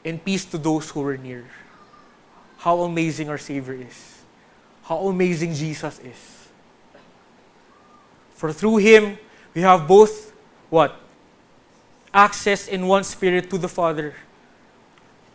and 0.03 0.23
peace 0.23 0.45
to 0.45 0.59
those 0.59 0.91
who 0.91 1.01
were 1.01 1.17
near. 1.17 1.45
How 2.57 2.81
amazing 2.81 3.27
our 3.27 3.39
Savior 3.39 3.73
is. 3.73 4.21
How 4.83 5.07
amazing 5.07 5.55
Jesus 5.55 5.97
is. 5.97 6.47
For 8.35 8.53
through 8.53 8.77
him, 8.77 9.17
we 9.55 9.61
have 9.61 9.87
both 9.87 10.33
what? 10.69 10.99
Access 12.13 12.67
in 12.67 12.85
one 12.85 13.03
spirit 13.03 13.49
to 13.49 13.57
the 13.57 13.67
Father. 13.67 14.13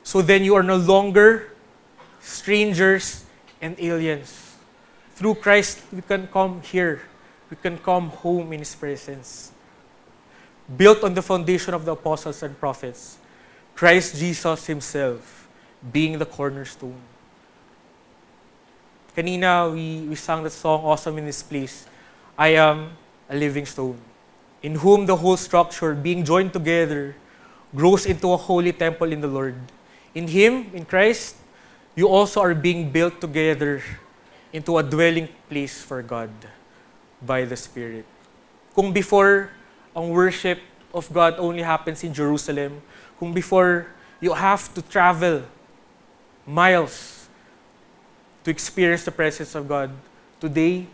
So 0.02 0.22
then 0.22 0.44
you 0.44 0.54
are 0.54 0.62
no 0.62 0.76
longer 0.76 1.52
strangers 2.20 3.24
and 3.60 3.74
aliens. 3.80 4.56
Through 5.14 5.36
Christ, 5.36 5.82
we 5.92 6.02
can 6.02 6.26
come 6.28 6.62
here. 6.62 7.02
We 7.50 7.56
can 7.56 7.78
come 7.78 8.08
home 8.08 8.52
in 8.52 8.60
His 8.60 8.74
presence. 8.74 9.52
Built 10.76 11.02
on 11.02 11.14
the 11.14 11.22
foundation 11.22 11.74
of 11.74 11.84
the 11.84 11.92
apostles 11.92 12.42
and 12.42 12.58
prophets, 12.58 13.18
Christ 13.74 14.16
Jesus 14.16 14.66
Himself 14.66 15.48
being 15.92 16.18
the 16.18 16.26
cornerstone. 16.26 17.00
Kanina, 19.16 19.72
we, 19.72 20.06
we 20.08 20.14
sang 20.14 20.42
that 20.44 20.50
song, 20.50 20.84
Awesome 20.84 21.18
in 21.18 21.26
This 21.26 21.42
Place. 21.42 21.86
I 22.38 22.48
am 22.48 22.96
a 23.28 23.36
living 23.36 23.66
stone, 23.66 23.98
in 24.62 24.76
whom 24.76 25.06
the 25.06 25.16
whole 25.16 25.36
structure, 25.36 25.94
being 25.94 26.24
joined 26.24 26.52
together, 26.52 27.16
grows 27.74 28.06
into 28.06 28.32
a 28.32 28.36
holy 28.36 28.72
temple 28.72 29.12
in 29.12 29.20
the 29.20 29.28
Lord 29.28 29.56
in 30.14 30.26
Him, 30.26 30.70
in 30.74 30.84
Christ, 30.84 31.36
you 31.94 32.08
also 32.08 32.40
are 32.40 32.54
being 32.54 32.90
built 32.90 33.20
together 33.20 33.82
into 34.52 34.78
a 34.78 34.82
dwelling 34.82 35.28
place 35.48 35.82
for 35.82 36.02
God 36.02 36.30
by 37.22 37.44
the 37.44 37.56
Spirit. 37.56 38.04
Kung 38.74 38.92
before, 38.92 39.50
ang 39.94 40.10
worship 40.10 40.58
of 40.94 41.06
God 41.12 41.34
only 41.38 41.62
happens 41.62 42.02
in 42.02 42.14
Jerusalem, 42.14 42.82
kung 43.18 43.32
before, 43.32 43.86
you 44.20 44.34
have 44.34 44.72
to 44.74 44.82
travel 44.82 45.42
miles 46.46 47.28
to 48.42 48.50
experience 48.50 49.04
the 49.04 49.12
presence 49.12 49.54
of 49.54 49.68
God, 49.68 49.90
today, 50.40 50.86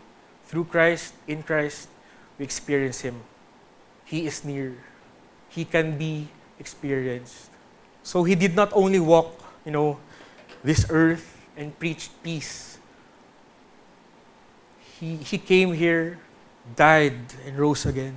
through 0.45 0.65
Christ, 0.65 1.13
in 1.27 1.41
Christ, 1.41 1.89
we 2.37 2.45
experience 2.45 3.01
Him. 3.01 3.19
He 4.07 4.25
is 4.25 4.43
near. 4.43 4.73
He 5.49 5.65
can 5.65 5.97
be 5.97 6.29
experienced. 6.59 7.51
So 8.03 8.23
he 8.23 8.35
did 8.35 8.55
not 8.55 8.71
only 8.71 8.99
walk, 8.99 9.35
you 9.65 9.71
know, 9.71 9.99
this 10.63 10.87
earth 10.89 11.45
and 11.57 11.77
preach 11.77 12.09
peace. 12.23 12.79
He, 14.99 15.17
he 15.17 15.37
came 15.37 15.73
here, 15.73 16.19
died, 16.75 17.19
and 17.45 17.59
rose 17.59 17.85
again. 17.85 18.15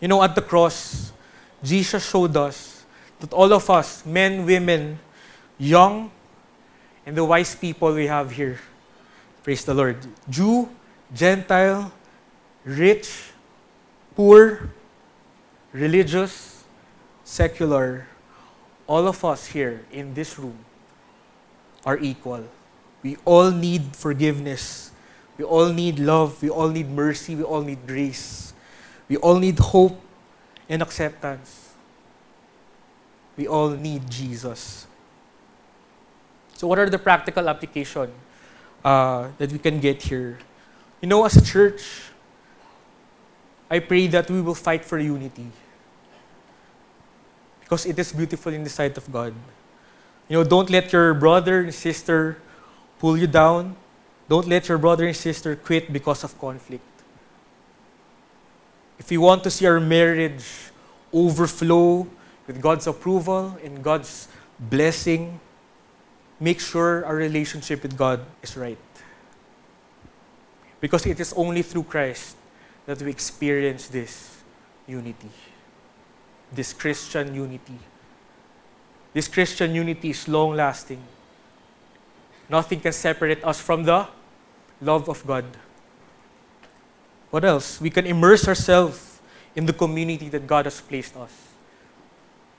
You 0.00 0.08
know, 0.08 0.22
at 0.24 0.34
the 0.34 0.42
cross, 0.42 1.12
Jesus 1.62 2.10
showed 2.10 2.36
us 2.36 2.84
that 3.20 3.32
all 3.32 3.52
of 3.52 3.70
us, 3.70 4.04
men, 4.04 4.44
women, 4.44 4.98
young, 5.56 6.10
and 7.06 7.16
the 7.16 7.24
wise 7.24 7.54
people 7.54 7.94
we 7.94 8.06
have 8.06 8.32
here, 8.32 8.58
praise 9.44 9.64
the 9.64 9.74
Lord, 9.74 9.98
Jew, 10.28 10.68
Gentile, 11.14 11.92
rich, 12.64 13.32
poor, 14.18 14.74
religious, 15.70 16.64
secular, 17.22 18.08
all 18.88 19.06
of 19.06 19.24
us 19.24 19.46
here 19.54 19.86
in 19.92 20.12
this 20.12 20.36
room 20.36 20.58
are 21.86 21.96
equal. 22.02 22.42
We 23.04 23.16
all 23.24 23.52
need 23.52 23.94
forgiveness. 23.94 24.90
We 25.38 25.44
all 25.44 25.70
need 25.70 26.00
love. 26.00 26.42
We 26.42 26.50
all 26.50 26.66
need 26.66 26.90
mercy. 26.90 27.36
We 27.36 27.44
all 27.44 27.62
need 27.62 27.86
grace. 27.86 28.52
We 29.08 29.18
all 29.18 29.38
need 29.38 29.56
hope 29.60 29.94
and 30.68 30.82
acceptance. 30.82 31.70
We 33.36 33.46
all 33.46 33.70
need 33.70 34.10
Jesus. 34.10 34.88
So, 36.58 36.66
what 36.66 36.80
are 36.80 36.90
the 36.90 36.98
practical 36.98 37.48
application 37.48 38.10
uh, 38.84 39.30
that 39.38 39.52
we 39.52 39.60
can 39.60 39.78
get 39.78 40.02
here? 40.02 40.40
You 41.00 41.06
know, 41.06 41.24
as 41.24 41.36
a 41.36 41.44
church, 41.44 42.10
I 43.70 43.80
pray 43.80 44.06
that 44.08 44.30
we 44.30 44.40
will 44.40 44.54
fight 44.54 44.84
for 44.84 44.98
unity 44.98 45.46
because 47.60 47.84
it 47.84 47.98
is 47.98 48.12
beautiful 48.12 48.52
in 48.52 48.64
the 48.64 48.70
sight 48.70 48.96
of 48.96 49.12
God. 49.12 49.34
You 50.26 50.38
know, 50.38 50.44
don't 50.44 50.70
let 50.70 50.90
your 50.90 51.12
brother 51.12 51.60
and 51.60 51.74
sister 51.74 52.38
pull 52.98 53.18
you 53.18 53.26
down. 53.26 53.76
Don't 54.26 54.48
let 54.48 54.68
your 54.68 54.78
brother 54.78 55.06
and 55.06 55.14
sister 55.14 55.54
quit 55.54 55.92
because 55.92 56.24
of 56.24 56.38
conflict. 56.40 56.82
If 58.98 59.10
we 59.10 59.18
want 59.18 59.44
to 59.44 59.50
see 59.50 59.66
our 59.66 59.80
marriage 59.80 60.44
overflow 61.12 62.08
with 62.46 62.60
God's 62.60 62.86
approval 62.86 63.58
and 63.62 63.84
God's 63.84 64.28
blessing, 64.58 65.38
make 66.40 66.60
sure 66.60 67.04
our 67.04 67.16
relationship 67.16 67.82
with 67.82 67.98
God 67.98 68.24
is 68.42 68.56
right. 68.56 68.78
Because 70.80 71.04
it 71.04 71.20
is 71.20 71.34
only 71.34 71.60
through 71.60 71.84
Christ 71.84 72.37
that 72.88 73.04
we 73.04 73.10
experience 73.12 73.92
this 73.92 74.40
unity 74.88 75.28
this 76.52 76.72
Christian 76.72 77.34
unity. 77.34 77.78
This 79.12 79.28
Christian 79.28 79.74
unity 79.74 80.10
is 80.10 80.28
long 80.28 80.54
lasting. 80.54 81.02
Nothing 82.48 82.80
can 82.80 82.92
separate 82.92 83.44
us 83.44 83.60
from 83.60 83.84
the 83.84 84.06
love 84.80 85.08
of 85.08 85.26
God. 85.26 85.44
What 87.30 87.44
else? 87.44 87.80
We 87.80 87.90
can 87.90 88.06
immerse 88.06 88.48
ourselves 88.48 89.20
in 89.54 89.66
the 89.66 89.72
community 89.72 90.28
that 90.30 90.46
God 90.46 90.64
has 90.64 90.80
placed 90.80 91.16
us. 91.16 91.32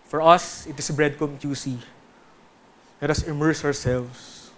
For 0.06 0.22
us, 0.22 0.68
it 0.68 0.78
is 0.78 0.90
Breadcom 0.92 1.40
QC. 1.40 1.78
Let 3.02 3.10
us 3.10 3.24
immerse 3.24 3.64
ourselves. 3.64 4.52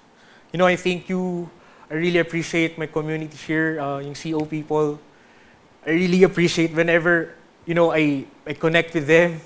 You 0.52 0.58
know, 0.58 0.66
I 0.66 0.76
think 0.76 1.08
you. 1.08 1.50
I 1.90 1.96
really 1.96 2.20
appreciate 2.20 2.78
my 2.78 2.88
community 2.88 3.36
here, 3.36 3.80
uh, 3.80 4.00
yung 4.00 4.16
CO 4.16 4.46
people. 4.46 5.00
I 5.86 5.90
really 5.90 6.24
appreciate 6.24 6.74
whenever, 6.74 7.34
you 7.66 7.74
know, 7.74 7.92
I, 7.92 8.26
I 8.46 8.54
connect 8.54 8.94
with 8.94 9.08
them. 9.08 9.42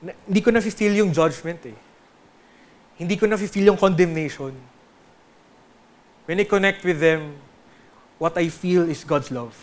Na, 0.00 0.12
hindi 0.26 0.40
ko 0.40 0.50
na-feel 0.50 0.94
yung 0.94 1.12
judgment 1.12 1.58
eh. 1.66 1.74
Hindi 2.98 3.16
ko 3.16 3.26
na-feel 3.26 3.66
yung 3.66 3.76
condemnation. 3.76 4.54
When 6.26 6.38
I 6.38 6.44
connect 6.44 6.84
with 6.84 7.00
them, 7.00 7.34
what 8.18 8.38
I 8.38 8.48
feel 8.48 8.86
is 8.88 9.02
God's 9.02 9.30
love. 9.34 9.58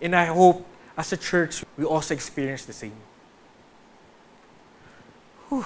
And 0.00 0.16
I 0.16 0.32
hope, 0.32 0.64
as 0.96 1.12
a 1.12 1.18
church, 1.20 1.64
we 1.76 1.84
also 1.84 2.14
experience 2.14 2.64
the 2.64 2.72
same. 2.72 2.96
Whew. 5.48 5.64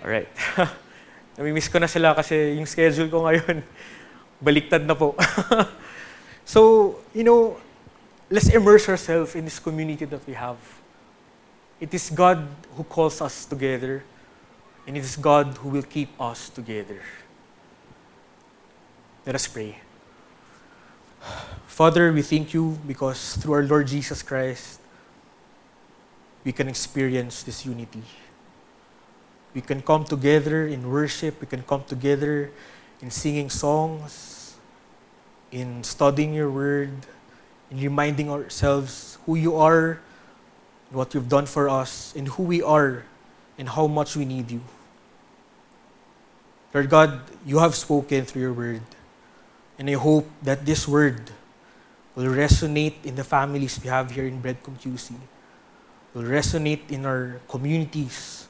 Alright. 0.00 0.28
Namimiss 1.36 1.68
ko 1.68 1.76
na 1.76 1.86
sila 1.86 2.16
kasi 2.16 2.56
yung 2.56 2.64
schedule 2.64 3.12
ko 3.12 3.28
ngayon, 3.28 3.60
baliktad 4.44 4.88
na 4.88 4.96
po. 4.96 5.12
so, 6.50 6.98
you 7.14 7.22
know, 7.22 7.56
let's 8.28 8.48
immerse 8.48 8.88
ourselves 8.88 9.36
in 9.36 9.44
this 9.44 9.60
community 9.60 10.04
that 10.04 10.26
we 10.26 10.34
have. 10.34 10.58
It 11.78 11.94
is 11.94 12.10
God 12.10 12.44
who 12.74 12.82
calls 12.82 13.20
us 13.20 13.44
together, 13.46 14.02
and 14.84 14.96
it 14.96 15.04
is 15.04 15.14
God 15.14 15.54
who 15.58 15.68
will 15.68 15.84
keep 15.84 16.10
us 16.20 16.48
together. 16.48 17.00
Let 19.24 19.36
us 19.36 19.46
pray. 19.46 19.78
Father, 21.68 22.12
we 22.12 22.22
thank 22.22 22.52
you 22.52 22.76
because 22.84 23.36
through 23.36 23.52
our 23.52 23.62
Lord 23.62 23.86
Jesus 23.86 24.20
Christ, 24.20 24.80
we 26.42 26.50
can 26.50 26.66
experience 26.66 27.44
this 27.44 27.64
unity. 27.64 28.02
We 29.54 29.60
can 29.60 29.82
come 29.82 30.02
together 30.02 30.66
in 30.66 30.90
worship, 30.90 31.40
we 31.40 31.46
can 31.46 31.62
come 31.62 31.84
together 31.84 32.50
in 33.00 33.12
singing 33.12 33.50
songs, 33.50 34.39
in 35.52 35.82
studying 35.82 36.34
your 36.34 36.50
word, 36.50 36.92
in 37.70 37.78
reminding 37.78 38.30
ourselves 38.30 39.18
who 39.26 39.34
you 39.34 39.56
are, 39.56 40.00
what 40.90 41.14
you've 41.14 41.28
done 41.28 41.46
for 41.46 41.68
us, 41.68 42.14
and 42.16 42.28
who 42.28 42.42
we 42.42 42.62
are, 42.62 43.04
and 43.58 43.68
how 43.68 43.86
much 43.86 44.16
we 44.16 44.24
need 44.24 44.50
you. 44.50 44.60
Lord 46.72 46.88
God, 46.88 47.20
you 47.44 47.58
have 47.58 47.74
spoken 47.74 48.24
through 48.24 48.42
your 48.42 48.52
word, 48.52 48.82
and 49.78 49.90
I 49.90 49.94
hope 49.94 50.28
that 50.42 50.64
this 50.66 50.86
word 50.86 51.30
will 52.14 52.30
resonate 52.30 53.04
in 53.04 53.14
the 53.14 53.24
families 53.24 53.78
we 53.82 53.88
have 53.88 54.10
here 54.10 54.26
in 54.26 54.42
Breadcom 54.42 54.78
QC, 54.78 55.14
will 56.14 56.22
resonate 56.22 56.90
in 56.90 57.06
our 57.06 57.40
communities, 57.48 58.46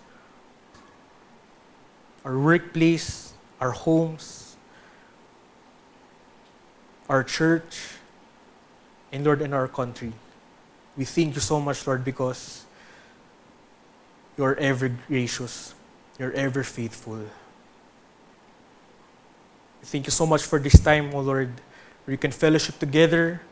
our 2.24 2.38
workplace, 2.38 3.32
our 3.60 3.70
homes, 3.70 4.39
our 7.10 7.26
church, 7.26 7.98
and 9.10 9.26
Lord, 9.26 9.42
in 9.42 9.52
our 9.52 9.66
country. 9.66 10.14
We 10.96 11.04
thank 11.04 11.34
you 11.34 11.42
so 11.42 11.58
much, 11.58 11.84
Lord, 11.84 12.06
because 12.06 12.62
you 14.38 14.44
are 14.44 14.54
ever 14.54 14.94
gracious, 15.10 15.74
you're 16.20 16.30
ever 16.32 16.62
faithful. 16.62 17.18
Thank 19.82 20.06
you 20.06 20.14
so 20.14 20.24
much 20.24 20.44
for 20.44 20.60
this 20.60 20.78
time, 20.78 21.10
O 21.12 21.18
Lord, 21.18 21.50
where 22.04 22.12
you 22.12 22.18
can 22.18 22.30
fellowship 22.30 22.78
together, 22.78 23.42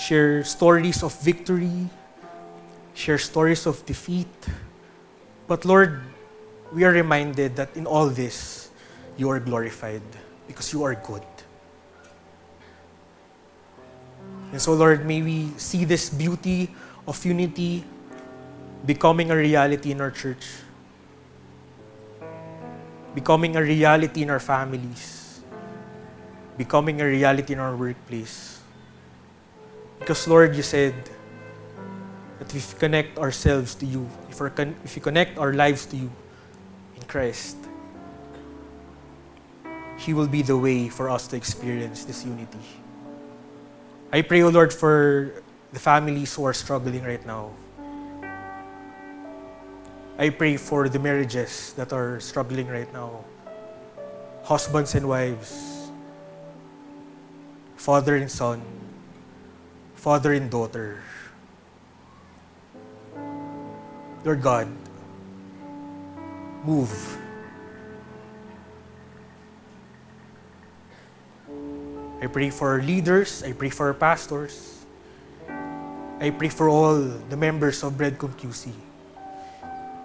share 0.00 0.42
stories 0.42 1.02
of 1.02 1.12
victory, 1.20 1.90
share 2.94 3.18
stories 3.18 3.66
of 3.66 3.84
defeat. 3.84 4.32
But 5.46 5.66
Lord, 5.66 6.00
we 6.72 6.84
are 6.84 6.92
reminded 6.92 7.54
that 7.56 7.76
in 7.76 7.84
all 7.84 8.08
this, 8.08 8.70
you 9.18 9.28
are 9.28 9.40
glorified 9.40 10.00
because 10.48 10.72
you 10.72 10.84
are 10.84 10.94
good. 10.94 11.22
And 14.52 14.60
so, 14.60 14.74
Lord, 14.74 15.06
may 15.06 15.22
we 15.22 15.48
see 15.56 15.84
this 15.84 16.10
beauty 16.10 16.68
of 17.08 17.16
unity 17.24 17.84
becoming 18.84 19.30
a 19.30 19.36
reality 19.36 19.90
in 19.90 20.00
our 20.00 20.10
church, 20.10 20.44
becoming 23.14 23.56
a 23.56 23.62
reality 23.62 24.22
in 24.22 24.28
our 24.28 24.40
families, 24.40 25.40
becoming 26.58 27.00
a 27.00 27.06
reality 27.06 27.54
in 27.54 27.58
our 27.60 27.74
workplace. 27.74 28.60
Because, 29.98 30.28
Lord, 30.28 30.54
you 30.54 30.62
said 30.62 30.94
that 32.38 32.54
if 32.54 32.74
we 32.74 32.78
connect 32.78 33.18
ourselves 33.18 33.74
to 33.76 33.86
you, 33.86 34.06
if, 34.28 34.36
con- 34.36 34.76
if 34.84 34.94
we 34.94 35.00
connect 35.00 35.38
our 35.38 35.54
lives 35.54 35.86
to 35.86 35.96
you 35.96 36.10
in 36.96 37.02
Christ, 37.04 37.56
He 39.96 40.12
will 40.12 40.28
be 40.28 40.42
the 40.42 40.58
way 40.58 40.90
for 40.90 41.08
us 41.08 41.26
to 41.28 41.36
experience 41.36 42.04
this 42.04 42.26
unity. 42.26 42.81
I 44.12 44.20
pray, 44.20 44.42
O 44.42 44.50
Lord, 44.50 44.76
for 44.76 45.32
the 45.72 45.80
families 45.80 46.34
who 46.34 46.44
are 46.44 46.52
struggling 46.52 47.02
right 47.02 47.24
now. 47.24 47.48
I 50.18 50.28
pray 50.28 50.58
for 50.58 50.90
the 50.90 50.98
marriages 50.98 51.72
that 51.80 51.94
are 51.94 52.20
struggling 52.20 52.68
right 52.68 52.92
now. 52.92 53.24
Husbands 54.44 54.94
and 54.94 55.08
wives, 55.08 55.88
father 57.76 58.16
and 58.16 58.30
son, 58.30 58.60
father 59.96 60.34
and 60.34 60.50
daughter. 60.50 61.00
Lord 64.24 64.42
God, 64.42 64.68
move. 66.68 67.21
I 72.22 72.28
pray 72.28 72.50
for 72.50 72.70
our 72.70 72.80
leaders. 72.80 73.42
I 73.42 73.50
pray 73.50 73.68
for 73.68 73.88
our 73.88 73.94
pastors. 73.94 74.78
I 76.20 76.30
pray 76.30 76.48
for 76.48 76.68
all 76.68 76.94
the 77.02 77.36
members 77.36 77.82
of 77.82 77.94
Breadcom 77.94 78.38
QC 78.38 78.70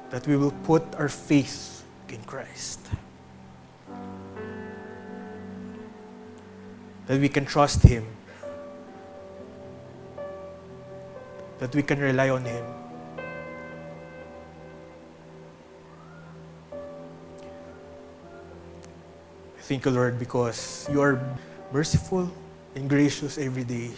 that 0.10 0.26
we 0.26 0.36
will 0.36 0.56
put 0.66 0.82
our 0.96 1.10
faith 1.10 1.86
in 2.10 2.18
Christ. 2.24 2.82
That 7.06 7.22
we 7.22 7.30
can 7.30 7.46
trust 7.46 7.84
Him. 7.84 8.08
That 11.60 11.76
we 11.76 11.84
can 11.84 12.00
rely 12.00 12.30
on 12.30 12.46
Him. 12.46 12.66
I 19.54 19.62
thank 19.62 19.86
you, 19.86 19.92
Lord, 19.92 20.18
because 20.18 20.90
you 20.90 21.00
are 21.00 21.22
merciful 21.72 22.32
and 22.76 22.90
gracious 22.90 23.38
every 23.38 23.64
day. 23.64 23.92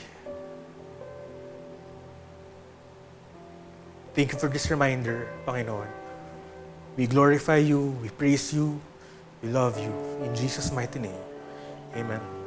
Thank 4.14 4.34
you 4.34 4.40
for 4.40 4.48
this 4.48 4.70
reminder, 4.70 5.28
Panginoon. 5.46 5.88
We 6.98 7.08
glorify 7.08 7.58
you, 7.58 7.96
we 8.02 8.10
praise 8.10 8.54
you, 8.54 8.82
we 9.42 9.50
love 9.50 9.80
you. 9.80 9.94
In 10.26 10.36
Jesus' 10.36 10.72
mighty 10.72 11.00
name, 11.00 11.22
amen. 11.96 12.39